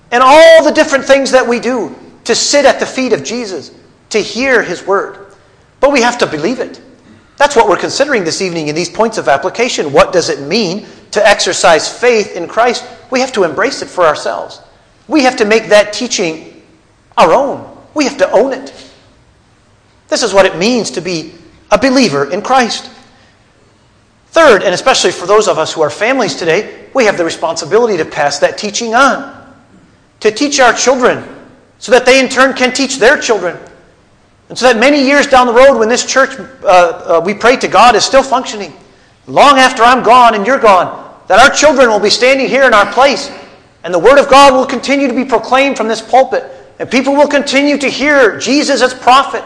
And 0.09 0.23
all 0.23 0.63
the 0.63 0.71
different 0.71 1.05
things 1.05 1.29
that 1.29 1.47
we 1.47 1.59
do 1.59 1.95
to 2.23 2.33
sit 2.33 2.65
at 2.65 2.79
the 2.79 2.87
feet 2.87 3.13
of 3.13 3.23
Jesus, 3.23 3.75
to 4.09 4.19
hear 4.19 4.61
His 4.63 4.85
Word. 4.85 5.33
But 5.79 5.91
we 5.91 6.01
have 6.01 6.17
to 6.19 6.27
believe 6.27 6.59
it. 6.59 6.81
That's 7.37 7.55
what 7.55 7.69
we're 7.69 7.77
considering 7.77 8.23
this 8.23 8.41
evening 8.41 8.67
in 8.67 8.75
these 8.75 8.89
points 8.89 9.17
of 9.17 9.29
application. 9.29 9.93
What 9.93 10.11
does 10.11 10.29
it 10.29 10.41
mean 10.41 10.85
to 11.11 11.25
exercise 11.25 11.87
faith 11.91 12.35
in 12.35 12.47
Christ? 12.47 12.85
We 13.11 13.21
have 13.21 13.31
to 13.33 13.43
embrace 13.43 13.81
it 13.81 13.87
for 13.87 14.03
ourselves. 14.05 14.61
We 15.07 15.23
have 15.23 15.37
to 15.37 15.45
make 15.45 15.67
that 15.69 15.93
teaching 15.93 16.61
our 17.17 17.31
own. 17.31 17.77
We 17.93 18.03
have 18.03 18.17
to 18.17 18.29
own 18.31 18.53
it. 18.53 18.73
This 20.09 20.21
is 20.21 20.33
what 20.33 20.45
it 20.45 20.57
means 20.57 20.91
to 20.91 21.01
be 21.01 21.33
a 21.71 21.77
believer 21.77 22.29
in 22.31 22.41
Christ. 22.41 22.89
Third, 24.27 24.63
and 24.63 24.73
especially 24.73 25.11
for 25.11 25.25
those 25.25 25.47
of 25.47 25.57
us 25.57 25.73
who 25.73 25.81
are 25.81 25.89
families 25.89 26.35
today, 26.35 26.87
we 26.93 27.05
have 27.05 27.17
the 27.17 27.25
responsibility 27.25 27.97
to 27.97 28.05
pass 28.05 28.39
that 28.39 28.57
teaching 28.57 28.93
on. 28.93 29.35
To 30.19 30.31
teach 30.31 30.59
our 30.59 30.73
children 30.73 31.23
so 31.77 31.91
that 31.91 32.05
they 32.05 32.19
in 32.19 32.29
turn 32.29 32.53
can 32.53 32.73
teach 32.73 32.97
their 32.97 33.17
children. 33.17 33.57
And 34.49 34.57
so 34.57 34.65
that 34.65 34.79
many 34.79 35.01
years 35.01 35.27
down 35.27 35.47
the 35.47 35.53
road, 35.53 35.77
when 35.77 35.89
this 35.89 36.05
church, 36.05 36.37
uh, 36.39 36.65
uh, 36.65 37.21
we 37.23 37.33
pray 37.33 37.55
to 37.57 37.67
God, 37.67 37.95
is 37.95 38.03
still 38.03 38.23
functioning, 38.23 38.73
long 39.27 39.57
after 39.59 39.83
I'm 39.83 40.03
gone 40.03 40.35
and 40.35 40.45
you're 40.45 40.59
gone, 40.59 41.13
that 41.27 41.39
our 41.39 41.55
children 41.55 41.89
will 41.89 41.99
be 41.99 42.09
standing 42.09 42.47
here 42.47 42.63
in 42.63 42.73
our 42.73 42.91
place 42.91 43.31
and 43.83 43.93
the 43.93 43.99
Word 43.99 44.19
of 44.19 44.29
God 44.29 44.53
will 44.53 44.65
continue 44.65 45.07
to 45.07 45.13
be 45.13 45.25
proclaimed 45.25 45.77
from 45.77 45.87
this 45.87 46.01
pulpit. 46.01 46.43
And 46.79 46.89
people 46.89 47.13
will 47.13 47.27
continue 47.27 47.77
to 47.77 47.89
hear 47.89 48.37
Jesus 48.37 48.81
as 48.81 48.93
prophet. 48.93 49.43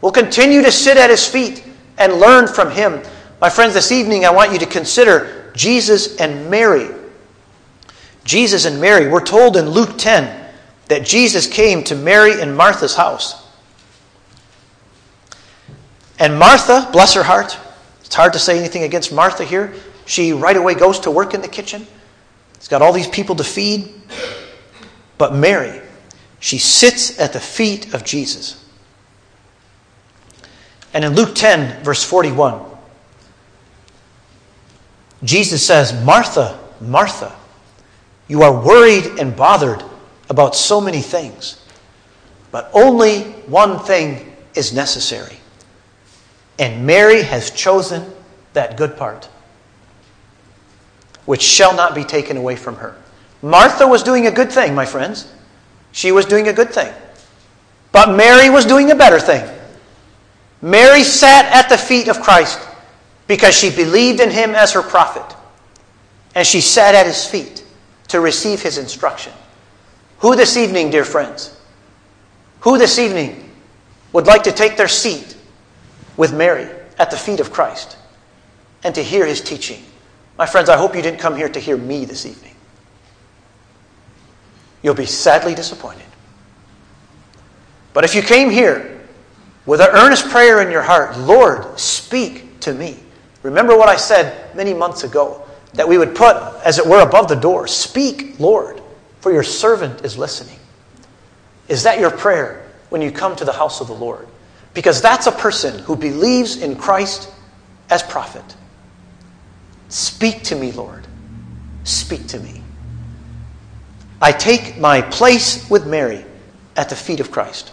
Will 0.00 0.12
continue 0.12 0.62
to 0.62 0.72
sit 0.72 0.96
at 0.96 1.10
his 1.10 1.26
feet 1.26 1.64
and 1.98 2.14
learn 2.14 2.46
from 2.46 2.70
him. 2.70 3.02
My 3.40 3.50
friends, 3.50 3.74
this 3.74 3.92
evening 3.92 4.24
I 4.24 4.30
want 4.30 4.52
you 4.52 4.58
to 4.58 4.66
consider 4.66 5.52
Jesus 5.54 6.16
and 6.16 6.50
Mary. 6.50 6.88
Jesus 8.24 8.64
and 8.64 8.80
Mary. 8.80 9.08
We're 9.08 9.24
told 9.24 9.56
in 9.56 9.68
Luke 9.68 9.98
10 9.98 10.46
that 10.86 11.04
Jesus 11.04 11.46
came 11.46 11.82
to 11.84 11.94
Mary 11.94 12.40
and 12.40 12.56
Martha's 12.56 12.94
house. 12.94 13.47
And 16.18 16.38
Martha, 16.38 16.88
bless 16.92 17.14
her 17.14 17.22
heart, 17.22 17.56
it's 18.04 18.14
hard 18.14 18.32
to 18.32 18.38
say 18.38 18.58
anything 18.58 18.82
against 18.82 19.12
Martha 19.12 19.44
here. 19.44 19.74
She 20.06 20.32
right 20.32 20.56
away 20.56 20.74
goes 20.74 21.00
to 21.00 21.10
work 21.10 21.34
in 21.34 21.42
the 21.42 21.48
kitchen. 21.48 21.86
He's 22.56 22.68
got 22.68 22.80
all 22.80 22.92
these 22.92 23.06
people 23.06 23.36
to 23.36 23.44
feed. 23.44 23.92
But 25.18 25.34
Mary, 25.34 25.80
she 26.40 26.58
sits 26.58 27.20
at 27.20 27.32
the 27.32 27.40
feet 27.40 27.92
of 27.92 28.04
Jesus. 28.04 28.64
And 30.94 31.04
in 31.04 31.14
Luke 31.14 31.34
10, 31.34 31.84
verse 31.84 32.02
41, 32.02 32.64
Jesus 35.22 35.66
says, 35.66 35.92
Martha, 36.04 36.58
Martha, 36.80 37.34
you 38.28 38.42
are 38.42 38.64
worried 38.64 39.18
and 39.18 39.36
bothered 39.36 39.82
about 40.30 40.54
so 40.54 40.80
many 40.80 41.00
things, 41.00 41.62
but 42.50 42.70
only 42.72 43.22
one 43.46 43.78
thing 43.80 44.34
is 44.54 44.72
necessary. 44.72 45.36
And 46.58 46.86
Mary 46.86 47.22
has 47.22 47.50
chosen 47.50 48.10
that 48.52 48.76
good 48.76 48.96
part 48.96 49.28
which 51.28 51.42
shall 51.42 51.76
not 51.76 51.94
be 51.94 52.04
taken 52.04 52.38
away 52.38 52.56
from 52.56 52.74
her. 52.76 52.96
Martha 53.42 53.86
was 53.86 54.02
doing 54.02 54.26
a 54.26 54.30
good 54.30 54.50
thing, 54.50 54.74
my 54.74 54.86
friends. 54.86 55.30
She 55.92 56.10
was 56.10 56.24
doing 56.24 56.48
a 56.48 56.54
good 56.54 56.70
thing. 56.70 56.90
But 57.92 58.16
Mary 58.16 58.48
was 58.48 58.64
doing 58.64 58.90
a 58.90 58.94
better 58.94 59.20
thing. 59.20 59.46
Mary 60.62 61.02
sat 61.02 61.44
at 61.52 61.68
the 61.68 61.76
feet 61.76 62.08
of 62.08 62.22
Christ 62.22 62.58
because 63.26 63.54
she 63.54 63.68
believed 63.68 64.20
in 64.20 64.30
him 64.30 64.54
as 64.54 64.72
her 64.72 64.80
prophet. 64.82 65.36
And 66.34 66.46
she 66.46 66.62
sat 66.62 66.94
at 66.94 67.04
his 67.04 67.26
feet 67.26 67.62
to 68.08 68.20
receive 68.20 68.62
his 68.62 68.78
instruction. 68.78 69.34
Who 70.20 70.34
this 70.34 70.56
evening, 70.56 70.88
dear 70.88 71.04
friends, 71.04 71.60
who 72.60 72.78
this 72.78 72.98
evening 72.98 73.50
would 74.14 74.26
like 74.26 74.44
to 74.44 74.52
take 74.52 74.78
their 74.78 74.88
seat 74.88 75.36
with 76.18 76.34
Mary 76.34 76.68
at 76.98 77.10
the 77.10 77.16
feet 77.16 77.40
of 77.40 77.50
Christ 77.50 77.96
and 78.84 78.94
to 78.94 79.02
hear 79.02 79.24
his 79.24 79.40
teaching? 79.40 79.82
My 80.36 80.44
friends, 80.44 80.68
I 80.68 80.76
hope 80.76 80.94
you 80.94 81.00
didn't 81.00 81.20
come 81.20 81.34
here 81.34 81.48
to 81.48 81.58
hear 81.58 81.78
me 81.78 82.04
this 82.04 82.26
evening. 82.26 82.54
You'll 84.82 84.94
be 84.94 85.06
sadly 85.06 85.54
disappointed. 85.54 86.04
But 87.94 88.04
if 88.04 88.14
you 88.14 88.22
came 88.22 88.50
here 88.50 89.00
with 89.66 89.80
an 89.80 89.88
earnest 89.92 90.28
prayer 90.28 90.62
in 90.62 90.70
your 90.70 90.82
heart, 90.82 91.18
Lord, 91.18 91.80
speak 91.80 92.60
to 92.60 92.72
me. 92.72 92.98
Remember 93.42 93.76
what 93.76 93.88
I 93.88 93.96
said 93.96 94.54
many 94.54 94.74
months 94.74 95.02
ago 95.02 95.44
that 95.74 95.88
we 95.88 95.98
would 95.98 96.14
put, 96.14 96.36
as 96.64 96.78
it 96.78 96.86
were, 96.86 97.02
above 97.02 97.28
the 97.28 97.34
door 97.34 97.66
Speak, 97.66 98.38
Lord, 98.38 98.80
for 99.20 99.32
your 99.32 99.42
servant 99.42 100.04
is 100.04 100.16
listening. 100.16 100.58
Is 101.66 101.82
that 101.82 101.98
your 101.98 102.10
prayer 102.10 102.70
when 102.90 103.02
you 103.02 103.10
come 103.10 103.34
to 103.36 103.44
the 103.44 103.52
house 103.52 103.80
of 103.80 103.88
the 103.88 103.94
Lord? 103.94 104.27
Because 104.78 105.02
that's 105.02 105.26
a 105.26 105.32
person 105.32 105.76
who 105.80 105.96
believes 105.96 106.62
in 106.62 106.76
Christ 106.76 107.28
as 107.90 108.00
prophet. 108.00 108.44
Speak 109.88 110.44
to 110.44 110.54
me, 110.54 110.70
Lord. 110.70 111.04
Speak 111.82 112.28
to 112.28 112.38
me. 112.38 112.62
I 114.22 114.30
take 114.30 114.78
my 114.78 115.02
place 115.02 115.68
with 115.68 115.84
Mary 115.84 116.24
at 116.76 116.90
the 116.90 116.94
feet 116.94 117.18
of 117.18 117.32
Christ. 117.32 117.72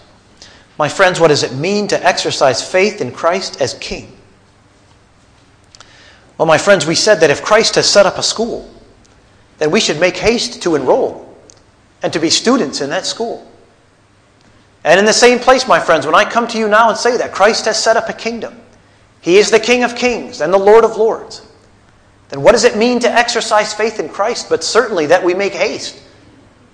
My 0.79 0.89
friends, 0.89 1.19
what 1.19 1.27
does 1.27 1.43
it 1.43 1.53
mean 1.53 1.87
to 1.89 2.03
exercise 2.03 2.67
faith 2.67 3.01
in 3.01 3.11
Christ 3.11 3.61
as 3.61 3.75
King? 3.75 4.11
Well, 6.39 6.47
my 6.47 6.57
friends, 6.57 6.87
we 6.87 6.95
said 6.95 7.19
that 7.19 7.29
if 7.29 7.43
Christ 7.43 7.75
has 7.75 7.87
set 7.87 8.07
up 8.07 8.17
a 8.17 8.23
school, 8.23 8.67
then 9.59 9.69
we 9.69 9.79
should 9.79 9.99
make 9.99 10.17
haste 10.17 10.63
to 10.63 10.73
enroll 10.73 11.37
and 12.01 12.11
to 12.13 12.19
be 12.19 12.31
students 12.31 12.81
in 12.81 12.89
that 12.89 13.05
school. 13.05 13.47
And 14.85 14.97
in 14.97 15.05
the 15.05 15.11
same 15.11 15.39
place, 15.39 15.67
my 15.67 15.81
friends, 15.81 16.05
when 16.05 16.15
I 16.15 16.23
come 16.23 16.47
to 16.47 16.57
you 16.57 16.69
now 16.69 16.87
and 16.87 16.97
say 16.97 17.17
that 17.17 17.33
Christ 17.33 17.65
has 17.65 17.81
set 17.81 17.97
up 17.97 18.07
a 18.07 18.13
kingdom, 18.13 18.57
He 19.19 19.35
is 19.35 19.51
the 19.51 19.59
King 19.59 19.83
of 19.83 19.97
kings 19.97 20.39
and 20.39 20.53
the 20.53 20.57
Lord 20.57 20.85
of 20.85 20.95
lords 20.95 21.45
then 22.29 22.41
what 22.41 22.53
does 22.53 22.63
it 22.63 22.77
mean 22.77 22.99
to 22.99 23.11
exercise 23.11 23.73
faith 23.73 23.99
in 23.99 24.09
Christ? 24.09 24.49
But 24.49 24.63
certainly 24.63 25.05
that 25.07 25.23
we 25.23 25.33
make 25.33 25.53
haste 25.53 26.01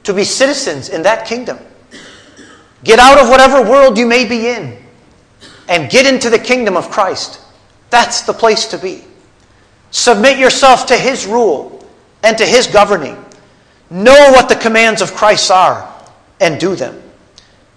to 0.03 0.13
be 0.13 0.23
citizens 0.23 0.89
in 0.89 1.03
that 1.03 1.27
kingdom. 1.27 1.59
Get 2.83 2.99
out 2.99 3.19
of 3.19 3.29
whatever 3.29 3.61
world 3.61 3.97
you 3.97 4.07
may 4.07 4.27
be 4.27 4.47
in 4.47 4.77
and 5.67 5.89
get 5.89 6.11
into 6.11 6.29
the 6.29 6.39
kingdom 6.39 6.75
of 6.75 6.89
Christ. 6.89 7.41
That's 7.89 8.21
the 8.21 8.33
place 8.33 8.65
to 8.67 8.77
be. 8.77 9.03
Submit 9.91 10.37
yourself 10.37 10.85
to 10.87 10.97
His 10.97 11.27
rule 11.27 11.85
and 12.23 12.37
to 12.37 12.45
His 12.45 12.67
governing. 12.67 13.23
Know 13.89 14.31
what 14.31 14.47
the 14.47 14.55
commands 14.55 15.01
of 15.01 15.13
Christ 15.13 15.51
are 15.51 15.93
and 16.39 16.59
do 16.59 16.75
them. 16.75 17.03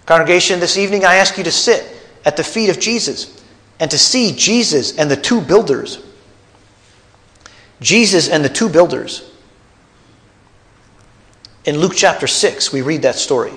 Congregation, 0.05 0.59
this 0.59 0.77
evening 0.77 1.05
I 1.05 1.15
ask 1.15 1.37
you 1.37 1.43
to 1.43 1.51
sit 1.51 1.85
at 2.25 2.37
the 2.37 2.43
feet 2.43 2.69
of 2.69 2.79
Jesus 2.79 3.43
and 3.79 3.89
to 3.91 3.97
see 3.97 4.33
Jesus 4.35 4.97
and 4.97 5.09
the 5.09 5.15
two 5.15 5.41
builders 5.41 6.05
Jesus 7.81 8.29
and 8.29 8.43
the 8.43 8.49
two 8.49 8.69
builders. 8.69 9.29
In 11.65 11.77
Luke 11.77 11.93
chapter 11.95 12.27
6, 12.27 12.71
we 12.71 12.81
read 12.81 13.01
that 13.01 13.15
story. 13.15 13.53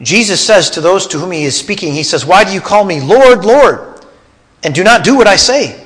Jesus 0.00 0.44
says 0.44 0.70
to 0.70 0.80
those 0.80 1.06
to 1.08 1.18
whom 1.18 1.32
he 1.32 1.44
is 1.44 1.58
speaking, 1.58 1.92
He 1.92 2.02
says, 2.02 2.24
Why 2.24 2.44
do 2.44 2.52
you 2.52 2.60
call 2.60 2.84
me 2.84 3.00
Lord, 3.00 3.44
Lord, 3.44 4.04
and 4.62 4.74
do 4.74 4.84
not 4.84 5.04
do 5.04 5.16
what 5.16 5.26
I 5.26 5.36
say? 5.36 5.82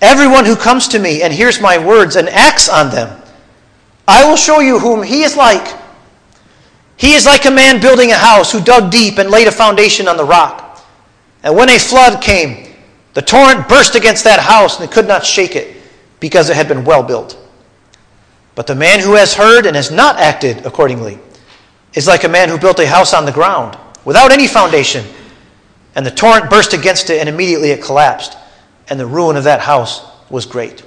Everyone 0.00 0.44
who 0.44 0.56
comes 0.56 0.88
to 0.88 0.98
me 0.98 1.22
and 1.22 1.32
hears 1.32 1.60
my 1.60 1.78
words 1.78 2.16
and 2.16 2.28
acts 2.28 2.68
on 2.68 2.90
them, 2.90 3.22
I 4.08 4.28
will 4.28 4.36
show 4.36 4.60
you 4.60 4.78
whom 4.78 5.02
he 5.02 5.22
is 5.22 5.36
like. 5.36 5.74
He 6.96 7.12
is 7.12 7.26
like 7.26 7.44
a 7.44 7.50
man 7.50 7.80
building 7.80 8.10
a 8.10 8.16
house 8.16 8.50
who 8.50 8.60
dug 8.60 8.90
deep 8.90 9.18
and 9.18 9.30
laid 9.30 9.48
a 9.48 9.52
foundation 9.52 10.08
on 10.08 10.16
the 10.16 10.24
rock. 10.24 10.84
And 11.42 11.54
when 11.54 11.68
a 11.68 11.78
flood 11.78 12.22
came, 12.22 12.74
the 13.14 13.22
torrent 13.22 13.68
burst 13.68 13.94
against 13.94 14.24
that 14.24 14.40
house 14.40 14.80
and 14.80 14.88
it 14.88 14.92
could 14.92 15.06
not 15.06 15.24
shake 15.24 15.56
it 15.56 15.76
because 16.20 16.48
it 16.50 16.56
had 16.56 16.68
been 16.68 16.84
well 16.84 17.02
built. 17.02 17.38
But 18.54 18.66
the 18.66 18.74
man 18.74 19.00
who 19.00 19.14
has 19.14 19.34
heard 19.34 19.66
and 19.66 19.76
has 19.76 19.90
not 19.90 20.18
acted 20.18 20.64
accordingly 20.64 21.18
is 21.94 22.06
like 22.06 22.24
a 22.24 22.28
man 22.28 22.48
who 22.48 22.58
built 22.58 22.78
a 22.78 22.86
house 22.86 23.12
on 23.14 23.26
the 23.26 23.32
ground 23.32 23.78
without 24.04 24.32
any 24.32 24.46
foundation. 24.46 25.04
And 25.94 26.04
the 26.04 26.10
torrent 26.10 26.50
burst 26.50 26.72
against 26.72 27.10
it 27.10 27.20
and 27.20 27.28
immediately 27.28 27.70
it 27.70 27.82
collapsed. 27.82 28.36
And 28.88 28.98
the 28.98 29.06
ruin 29.06 29.36
of 29.36 29.44
that 29.44 29.60
house 29.60 30.04
was 30.30 30.46
great. 30.46 30.82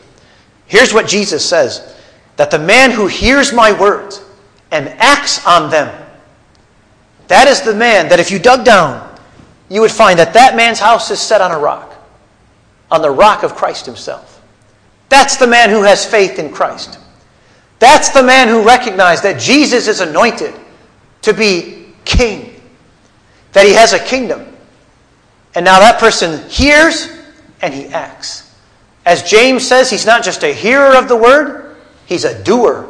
Here's 0.65 0.93
what 0.93 1.07
Jesus 1.07 1.47
says 1.47 1.95
that 2.37 2.51
the 2.51 2.59
man 2.59 2.91
who 2.91 3.07
hears 3.07 3.51
my 3.51 3.71
words 3.71 4.23
and 4.71 4.89
acts 4.99 5.45
on 5.45 5.69
them, 5.69 6.05
that 7.27 7.47
is 7.47 7.61
the 7.61 7.75
man 7.75 8.09
that 8.09 8.19
if 8.19 8.31
you 8.31 8.39
dug 8.39 8.65
down, 8.65 9.17
you 9.69 9.81
would 9.81 9.91
find 9.91 10.17
that 10.19 10.33
that 10.33 10.55
man's 10.55 10.79
house 10.79 11.11
is 11.11 11.19
set 11.19 11.41
on 11.41 11.51
a 11.51 11.59
rock 11.59 11.89
on 12.91 13.01
the 13.01 13.11
rock 13.11 13.43
of 13.43 13.55
Christ 13.55 13.85
himself. 13.85 14.41
That's 15.09 15.37
the 15.37 15.47
man 15.47 15.69
who 15.69 15.83
has 15.83 16.05
faith 16.05 16.39
in 16.39 16.51
Christ. 16.51 16.99
That's 17.79 18.09
the 18.09 18.23
man 18.23 18.47
who 18.47 18.65
recognized 18.65 19.23
that 19.23 19.39
Jesus 19.39 19.87
is 19.87 20.01
anointed 20.01 20.53
to 21.21 21.33
be 21.33 21.93
king, 22.05 22.61
that 23.53 23.65
he 23.65 23.73
has 23.73 23.93
a 23.93 23.99
kingdom. 23.99 24.45
And 25.55 25.65
now 25.65 25.79
that 25.79 25.99
person 25.99 26.47
hears 26.49 27.09
and 27.61 27.73
he 27.73 27.87
acts. 27.87 28.55
As 29.05 29.23
James 29.23 29.65
says, 29.65 29.89
he's 29.89 30.05
not 30.05 30.23
just 30.23 30.43
a 30.43 30.53
hearer 30.53 30.95
of 30.95 31.07
the 31.07 31.15
word, 31.15 31.77
he's 32.05 32.25
a 32.25 32.43
doer 32.43 32.87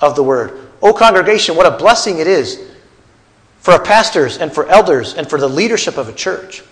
of 0.00 0.16
the 0.16 0.22
word. 0.22 0.63
Oh, 0.84 0.92
congregation, 0.92 1.56
what 1.56 1.64
a 1.64 1.78
blessing 1.78 2.18
it 2.18 2.26
is 2.26 2.60
for 3.58 3.78
pastors 3.78 4.36
and 4.36 4.52
for 4.52 4.68
elders 4.68 5.14
and 5.14 5.28
for 5.28 5.40
the 5.40 5.48
leadership 5.48 5.96
of 5.96 6.10
a 6.10 6.12
church 6.12 6.62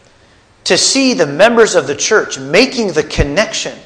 to 0.64 0.76
see 0.76 1.14
the 1.14 1.26
members 1.26 1.74
of 1.74 1.86
the 1.86 1.96
church 1.96 2.38
making 2.38 2.92
the 2.92 3.02
connection 3.02 3.76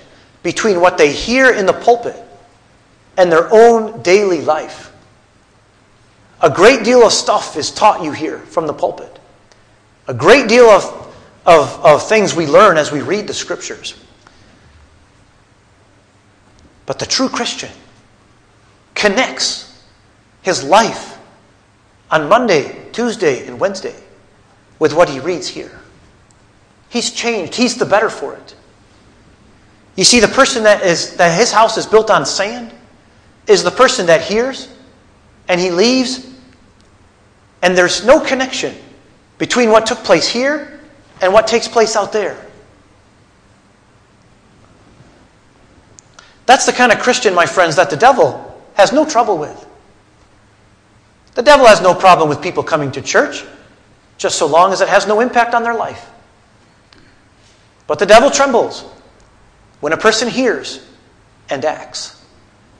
between 0.42 0.80
what 0.80 0.98
they 0.98 1.12
hear 1.12 1.52
in 1.52 1.64
the 1.64 1.72
pulpit 1.72 2.16
and 3.16 3.30
their 3.30 3.48
own 3.52 4.02
daily 4.02 4.40
life. 4.40 4.92
A 6.42 6.50
great 6.50 6.82
deal 6.82 7.06
of 7.06 7.12
stuff 7.12 7.56
is 7.56 7.70
taught 7.70 8.02
you 8.02 8.10
here 8.10 8.40
from 8.40 8.66
the 8.66 8.74
pulpit. 8.74 9.20
A 10.08 10.14
great 10.14 10.48
deal 10.48 10.66
of, 10.66 10.84
of, 11.46 11.84
of 11.84 12.08
things 12.08 12.34
we 12.34 12.48
learn 12.48 12.78
as 12.78 12.90
we 12.90 13.00
read 13.00 13.28
the 13.28 13.32
scriptures. 13.32 13.94
But 16.84 16.98
the 16.98 17.06
true 17.06 17.28
Christian 17.28 17.70
connects 18.94 19.65
his 20.46 20.62
life 20.62 21.18
on 22.08 22.28
Monday, 22.28 22.88
Tuesday, 22.92 23.48
and 23.48 23.58
Wednesday 23.58 23.96
with 24.78 24.94
what 24.94 25.08
he 25.08 25.18
reads 25.18 25.48
here. 25.48 25.80
He's 26.88 27.10
changed. 27.10 27.56
He's 27.56 27.76
the 27.76 27.84
better 27.84 28.08
for 28.08 28.34
it. 28.34 28.54
You 29.96 30.04
see, 30.04 30.20
the 30.20 30.28
person 30.28 30.62
that 30.62 30.84
is 30.84 31.16
that 31.16 31.36
his 31.36 31.50
house 31.50 31.76
is 31.76 31.84
built 31.84 32.10
on 32.10 32.24
sand 32.24 32.72
is 33.48 33.64
the 33.64 33.72
person 33.72 34.06
that 34.06 34.22
hears 34.22 34.68
and 35.48 35.60
he 35.60 35.72
leaves, 35.72 36.24
and 37.60 37.76
there's 37.76 38.06
no 38.06 38.20
connection 38.20 38.72
between 39.38 39.70
what 39.70 39.84
took 39.84 39.98
place 39.98 40.28
here 40.28 40.80
and 41.22 41.32
what 41.32 41.48
takes 41.48 41.66
place 41.66 41.96
out 41.96 42.12
there. 42.12 42.40
That's 46.46 46.66
the 46.66 46.72
kind 46.72 46.92
of 46.92 47.00
Christian, 47.00 47.34
my 47.34 47.46
friends, 47.46 47.74
that 47.74 47.90
the 47.90 47.96
devil 47.96 48.62
has 48.74 48.92
no 48.92 49.04
trouble 49.04 49.38
with. 49.38 49.65
The 51.36 51.42
devil 51.42 51.66
has 51.66 51.82
no 51.82 51.94
problem 51.94 52.30
with 52.30 52.40
people 52.40 52.62
coming 52.62 52.90
to 52.92 53.02
church, 53.02 53.44
just 54.16 54.38
so 54.38 54.46
long 54.46 54.72
as 54.72 54.80
it 54.80 54.88
has 54.88 55.06
no 55.06 55.20
impact 55.20 55.52
on 55.52 55.62
their 55.62 55.74
life. 55.74 56.10
But 57.86 57.98
the 57.98 58.06
devil 58.06 58.30
trembles 58.30 58.82
when 59.80 59.92
a 59.92 59.98
person 59.98 60.28
hears 60.28 60.84
and 61.50 61.62
acts. 61.66 62.24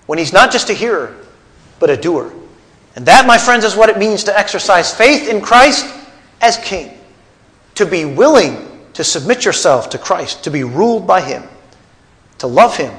When 0.07 0.19
he's 0.19 0.33
not 0.33 0.51
just 0.51 0.71
a 0.71 0.73
hearer, 0.73 1.15
but 1.79 1.91
a 1.91 1.99
doer. 1.99 2.33
And 2.97 3.05
that, 3.05 3.27
my 3.27 3.37
friends, 3.37 3.63
is 3.63 3.77
what 3.77 3.91
it 3.91 3.99
means 3.99 4.25
to 4.25 4.37
exercise 4.37 4.93
faith 4.95 5.29
in 5.29 5.43
Christ 5.43 5.87
as 6.41 6.57
King. 6.57 6.99
To 7.75 7.85
be 7.85 8.07
willing 8.07 8.57
to 8.95 9.05
submit 9.05 9.45
yourself 9.45 9.91
to 9.91 9.99
Christ, 9.99 10.45
to 10.45 10.51
be 10.51 10.65
ruled 10.65 11.07
by 11.07 11.21
Him, 11.21 11.43
to 12.39 12.47
love 12.47 12.75
Him, 12.75 12.95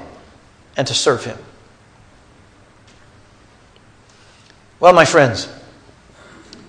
and 0.78 0.86
to 0.86 0.94
serve 0.94 1.26
Him. 1.26 1.40
Well, 4.80 4.94
my 4.94 5.06
friends, 5.06 5.50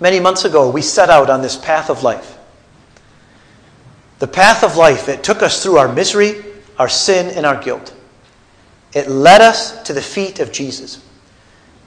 many 0.00 0.20
months 0.20 0.44
ago 0.44 0.70
we 0.70 0.82
set 0.82 1.10
out 1.10 1.30
on 1.30 1.42
this 1.42 1.56
path 1.56 1.90
of 1.90 2.02
life. 2.02 2.38
The 4.18 4.28
path 4.28 4.64
of 4.64 4.76
life, 4.76 5.08
it 5.08 5.22
took 5.22 5.42
us 5.42 5.62
through 5.62 5.78
our 5.78 5.92
misery, 5.92 6.42
our 6.78 6.88
sin, 6.88 7.28
and 7.36 7.46
our 7.46 7.62
guilt. 7.62 7.94
It 8.92 9.08
led 9.08 9.40
us 9.40 9.82
to 9.84 9.92
the 9.92 10.02
feet 10.02 10.40
of 10.40 10.50
Jesus. 10.50 11.04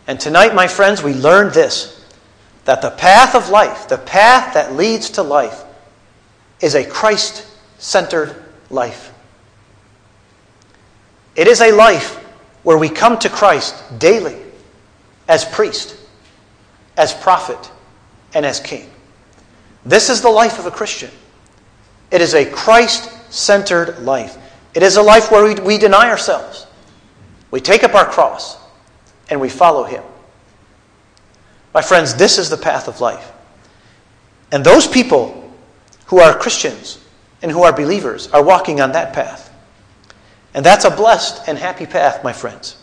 And 0.07 0.19
tonight, 0.19 0.53
my 0.53 0.67
friends, 0.67 1.03
we 1.03 1.13
learned 1.13 1.53
this 1.53 1.97
that 2.65 2.81
the 2.83 2.91
path 2.91 3.33
of 3.33 3.49
life, 3.49 3.87
the 3.87 3.97
path 3.97 4.53
that 4.53 4.73
leads 4.73 5.09
to 5.11 5.23
life, 5.23 5.63
is 6.61 6.75
a 6.75 6.85
Christ 6.85 7.47
centered 7.79 8.35
life. 8.69 9.11
It 11.35 11.47
is 11.47 11.59
a 11.61 11.71
life 11.71 12.15
where 12.63 12.77
we 12.77 12.89
come 12.89 13.17
to 13.19 13.29
Christ 13.29 13.75
daily 13.97 14.37
as 15.27 15.43
priest, 15.43 15.97
as 17.01 17.15
prophet, 17.15 17.71
and 18.35 18.45
as 18.45 18.59
king. 18.59 18.87
This 19.83 20.11
is 20.11 20.21
the 20.21 20.29
life 20.29 20.59
of 20.59 20.67
a 20.67 20.71
Christian. 20.71 21.09
It 22.11 22.21
is 22.21 22.35
a 22.35 22.45
Christ 22.45 23.09
centered 23.33 24.03
life. 24.03 24.37
It 24.75 24.83
is 24.83 24.97
a 24.97 25.01
life 25.01 25.31
where 25.31 25.43
we, 25.43 25.55
we 25.55 25.77
deny 25.79 26.11
ourselves. 26.11 26.67
We 27.49 27.59
take 27.59 27.83
up 27.83 27.95
our 27.95 28.05
cross 28.05 28.55
and 29.31 29.41
we 29.41 29.49
follow 29.49 29.83
Him. 29.83 30.03
My 31.73 31.81
friends, 31.81 32.13
this 32.13 32.37
is 32.37 32.51
the 32.51 32.57
path 32.57 32.87
of 32.87 33.01
life. 33.01 33.31
And 34.51 34.63
those 34.63 34.85
people 34.85 35.51
who 36.05 36.19
are 36.19 36.37
Christians 36.37 37.03
and 37.41 37.51
who 37.51 37.63
are 37.63 37.75
believers 37.75 38.27
are 38.27 38.43
walking 38.43 38.79
on 38.79 38.91
that 38.91 39.11
path. 39.11 39.51
And 40.53 40.63
that's 40.63 40.85
a 40.85 40.91
blessed 40.91 41.47
and 41.47 41.57
happy 41.57 41.87
path, 41.87 42.23
my 42.23 42.33
friends. 42.33 42.77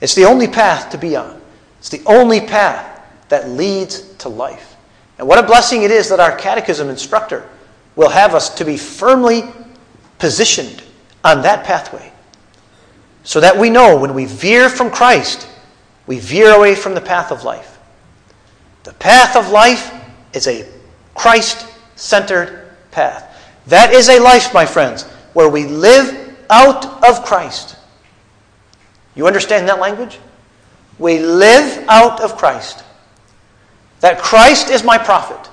It's 0.00 0.16
the 0.16 0.24
only 0.24 0.48
path 0.48 0.90
to 0.90 0.98
be 0.98 1.14
on, 1.14 1.40
it's 1.78 1.90
the 1.90 2.02
only 2.06 2.40
path 2.40 2.91
that 3.32 3.48
leads 3.48 4.02
to 4.16 4.28
life. 4.28 4.76
And 5.16 5.26
what 5.26 5.38
a 5.38 5.42
blessing 5.42 5.84
it 5.84 5.90
is 5.90 6.10
that 6.10 6.20
our 6.20 6.36
catechism 6.36 6.90
instructor 6.90 7.48
will 7.96 8.10
have 8.10 8.34
us 8.34 8.54
to 8.56 8.64
be 8.66 8.76
firmly 8.76 9.44
positioned 10.18 10.82
on 11.24 11.40
that 11.40 11.64
pathway 11.64 12.12
so 13.24 13.40
that 13.40 13.56
we 13.56 13.70
know 13.70 13.98
when 13.98 14.12
we 14.12 14.26
veer 14.26 14.68
from 14.68 14.90
Christ, 14.90 15.48
we 16.06 16.18
veer 16.18 16.54
away 16.54 16.74
from 16.74 16.94
the 16.94 17.00
path 17.00 17.32
of 17.32 17.42
life. 17.42 17.78
The 18.82 18.92
path 18.92 19.34
of 19.34 19.48
life 19.48 19.90
is 20.34 20.46
a 20.46 20.68
Christ 21.14 21.66
centered 21.96 22.70
path. 22.90 23.34
That 23.68 23.94
is 23.94 24.10
a 24.10 24.20
life, 24.20 24.52
my 24.52 24.66
friends, 24.66 25.04
where 25.32 25.48
we 25.48 25.64
live 25.64 26.36
out 26.50 27.02
of 27.02 27.24
Christ. 27.24 27.76
You 29.14 29.26
understand 29.26 29.68
that 29.68 29.80
language? 29.80 30.18
We 30.98 31.18
live 31.18 31.86
out 31.88 32.20
of 32.20 32.36
Christ. 32.36 32.84
That 34.02 34.18
Christ 34.18 34.68
is 34.68 34.82
my 34.82 34.98
prophet, 34.98 35.48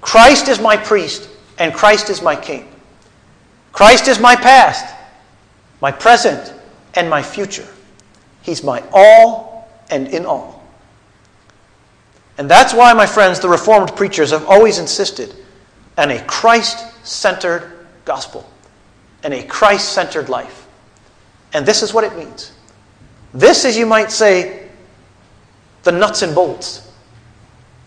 Christ 0.00 0.48
is 0.48 0.60
my 0.60 0.76
priest, 0.76 1.30
and 1.56 1.72
Christ 1.72 2.10
is 2.10 2.20
my 2.20 2.34
King. 2.34 2.68
Christ 3.70 4.08
is 4.08 4.18
my 4.18 4.34
past, 4.34 4.92
my 5.80 5.92
present, 5.92 6.52
and 6.94 7.08
my 7.08 7.22
future. 7.22 7.68
He's 8.42 8.64
my 8.64 8.82
all 8.92 9.70
and 9.88 10.08
in 10.08 10.26
all. 10.26 10.66
And 12.38 12.50
that's 12.50 12.74
why, 12.74 12.92
my 12.92 13.06
friends, 13.06 13.38
the 13.38 13.48
Reformed 13.48 13.94
preachers 13.94 14.32
have 14.32 14.46
always 14.46 14.78
insisted 14.78 15.32
on 15.96 16.10
a 16.10 16.20
Christ 16.24 16.84
centered 17.06 17.86
gospel 18.04 18.50
and 19.22 19.32
a 19.32 19.44
Christ 19.44 19.90
centered 19.90 20.28
life. 20.28 20.66
And 21.52 21.64
this 21.64 21.84
is 21.84 21.94
what 21.94 22.02
it 22.02 22.16
means. 22.16 22.50
This 23.32 23.64
is, 23.64 23.78
you 23.78 23.86
might 23.86 24.10
say, 24.10 24.68
the 25.84 25.92
nuts 25.92 26.22
and 26.22 26.34
bolts 26.34 26.89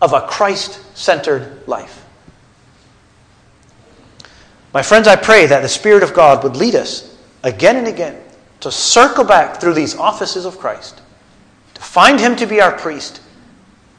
of 0.04 0.12
a 0.12 0.20
Christ 0.20 0.80
centered 0.94 1.66
life. 1.66 2.04
My 4.74 4.82
friends, 4.82 5.08
I 5.08 5.16
pray 5.16 5.46
that 5.46 5.62
the 5.62 5.68
Spirit 5.68 6.02
of 6.02 6.12
God 6.12 6.44
would 6.44 6.56
lead 6.56 6.74
us 6.74 7.16
again 7.42 7.76
and 7.76 7.88
again 7.88 8.20
to 8.60 8.70
circle 8.70 9.24
back 9.24 9.62
through 9.62 9.72
these 9.72 9.96
offices 9.96 10.44
of 10.44 10.58
Christ, 10.58 11.00
to 11.72 11.80
find 11.80 12.20
Him 12.20 12.36
to 12.36 12.44
be 12.44 12.60
our 12.60 12.72
priest, 12.72 13.22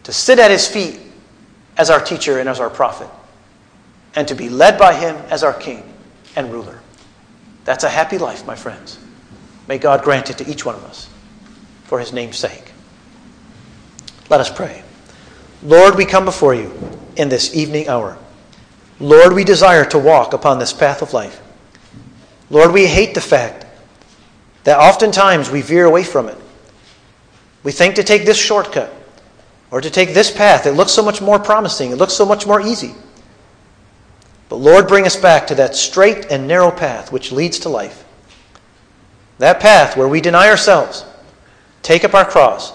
to 0.03 0.13
sit 0.13 0.37
at 0.37 0.51
His 0.51 0.67
feet 0.67 0.99
as 1.75 1.89
our 1.89 1.99
teacher 1.99 2.37
and 2.37 2.47
as 2.47 2.59
our 2.59 2.69
prophet, 2.69 3.09
and 4.13 4.27
to 4.27 4.35
be 4.35 4.47
led 4.47 4.77
by 4.77 4.93
Him 4.93 5.15
as 5.31 5.43
our 5.43 5.53
King 5.53 5.91
and 6.35 6.51
ruler. 6.51 6.79
That's 7.63 7.83
a 7.83 7.89
happy 7.89 8.19
life, 8.19 8.45
my 8.45 8.55
friends. 8.55 8.99
May 9.67 9.79
God 9.79 10.03
grant 10.03 10.29
it 10.29 10.37
to 10.37 10.47
each 10.47 10.65
one 10.65 10.75
of 10.75 10.83
us 10.83 11.09
for 11.85 11.99
His 11.99 12.13
name's 12.13 12.37
sake. 12.37 12.73
Let 14.29 14.39
us 14.39 14.51
pray. 14.51 14.84
Lord, 15.65 15.95
we 15.95 16.05
come 16.05 16.25
before 16.25 16.53
you 16.53 16.71
in 17.15 17.27
this 17.27 17.55
evening 17.55 17.87
hour. 17.87 18.19
Lord, 18.99 19.33
we 19.33 19.43
desire 19.43 19.83
to 19.85 19.97
walk 19.97 20.33
upon 20.33 20.59
this 20.59 20.71
path 20.71 21.01
of 21.01 21.11
life. 21.11 21.41
Lord, 22.51 22.71
we 22.71 22.85
hate 22.85 23.15
the 23.15 23.21
fact 23.21 23.65
that 24.63 24.77
oftentimes 24.77 25.49
we 25.49 25.63
veer 25.63 25.85
away 25.85 26.03
from 26.03 26.29
it. 26.29 26.37
We 27.63 27.71
think 27.71 27.95
to 27.95 28.03
take 28.03 28.25
this 28.25 28.37
shortcut 28.37 28.93
or 29.71 29.81
to 29.81 29.89
take 29.89 30.13
this 30.13 30.29
path. 30.29 30.67
It 30.67 30.73
looks 30.73 30.91
so 30.91 31.03
much 31.03 31.19
more 31.19 31.39
promising, 31.39 31.91
it 31.91 31.95
looks 31.95 32.13
so 32.13 32.27
much 32.27 32.45
more 32.45 32.61
easy. 32.61 32.93
But 34.49 34.57
Lord, 34.57 34.87
bring 34.87 35.07
us 35.07 35.15
back 35.15 35.47
to 35.47 35.55
that 35.55 35.75
straight 35.75 36.27
and 36.29 36.47
narrow 36.47 36.69
path 36.69 37.11
which 37.11 37.31
leads 37.31 37.57
to 37.59 37.69
life. 37.69 38.05
That 39.39 39.59
path 39.59 39.97
where 39.97 40.07
we 40.07 40.21
deny 40.21 40.47
ourselves, 40.47 41.03
take 41.81 42.03
up 42.03 42.13
our 42.13 42.23
cross, 42.23 42.71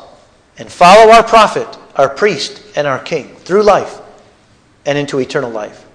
and 0.58 0.70
follow 0.70 1.12
our 1.12 1.22
prophet, 1.22 1.78
our 1.96 2.08
priest, 2.08 2.62
and 2.76 2.86
our 2.86 2.98
king 2.98 3.34
through 3.36 3.62
life 3.62 4.00
and 4.86 4.96
into 4.96 5.20
eternal 5.20 5.50
life. 5.50 5.86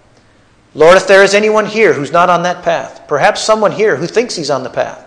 Lord, 0.73 0.97
if 0.97 1.07
there 1.07 1.23
is 1.23 1.33
anyone 1.33 1.65
here 1.65 1.93
who's 1.93 2.11
not 2.11 2.29
on 2.29 2.43
that 2.43 2.63
path, 2.63 3.07
perhaps 3.07 3.41
someone 3.41 3.71
here 3.71 3.95
who 3.95 4.07
thinks 4.07 4.35
he's 4.35 4.49
on 4.49 4.63
the 4.63 4.69
path 4.69 5.03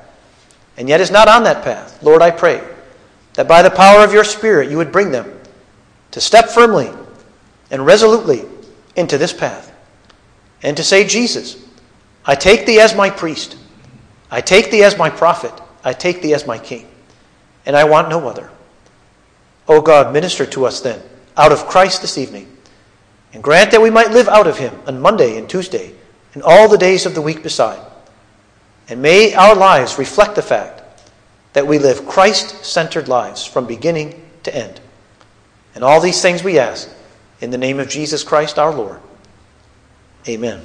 and 0.79 0.89
yet 0.89 1.01
is 1.01 1.11
not 1.11 1.29
on 1.29 1.45
that 1.45 1.63
path, 1.63 2.03
Lord, 2.03 2.23
I 2.23 2.31
pray 2.31 2.67
that 3.35 3.49
by 3.49 3.63
the 3.63 3.71
power 3.71 4.03
of 4.03 4.13
your 4.13 4.25
Spirit 4.25 4.71
you 4.71 4.79
would 4.79 4.93
bring 4.93 5.11
them 5.11 5.31
to 6.13 6.21
step 6.21 6.49
firmly 6.49 6.91
and 7.71 7.85
resolutely 7.85 8.45
into 8.97 9.19
this 9.19 9.33
path, 9.33 9.73
and 10.63 10.77
to 10.77 10.83
say, 10.83 11.07
Jesus, 11.07 11.63
I 12.25 12.35
take 12.35 12.67
thee 12.67 12.81
as 12.81 12.97
my 12.97 13.11
priest, 13.11 13.57
I 14.31 14.41
take 14.41 14.71
thee 14.71 14.83
as 14.83 14.99
my 14.99 15.11
prophet, 15.11 15.53
I 15.85 15.93
take 15.93 16.23
thee 16.23 16.35
as 16.35 16.47
my 16.47 16.59
king, 16.59 16.89
and 17.67 17.77
I 17.77 17.85
want 17.85 18.09
no 18.09 18.27
other. 18.27 18.51
O 19.69 19.81
God, 19.81 20.13
minister 20.13 20.47
to 20.47 20.65
us 20.65 20.81
then, 20.81 21.01
out 21.37 21.53
of 21.53 21.67
Christ 21.67 22.01
this 22.01 22.19
evening, 22.19 22.51
and 23.33 23.43
grant 23.43 23.71
that 23.71 23.83
we 23.83 23.91
might 23.91 24.11
live 24.11 24.29
out 24.29 24.47
of 24.47 24.59
him 24.59 24.75
on 24.87 25.01
Monday 25.01 25.37
and 25.37 25.49
Tuesday, 25.49 25.95
and 26.35 26.43
all 26.43 26.69
the 26.69 26.79
days 26.79 27.05
of 27.05 27.15
the 27.15 27.23
week 27.23 27.43
beside. 27.43 27.81
And 28.89 29.03
may 29.03 29.35
our 29.35 29.55
lives 29.55 29.99
reflect 29.99 30.35
the 30.35 30.43
fact 30.43 30.83
that 31.53 31.67
we 31.67 31.79
live 31.79 32.07
Christ 32.07 32.65
centered 32.65 33.09
lives 33.09 33.45
from 33.45 33.67
beginning 33.67 34.23
to 34.45 34.55
end. 34.55 34.81
And 35.75 35.85
all 35.85 36.01
these 36.01 36.23
things 36.23 36.43
we 36.43 36.59
ask 36.59 36.89
in 37.41 37.51
the 37.51 37.59
name 37.59 37.79
of 37.79 37.89
Jesus 37.89 38.25
Christ 38.25 38.59
our 38.59 38.75
Lord. 38.75 39.01
Amen. 40.27 40.63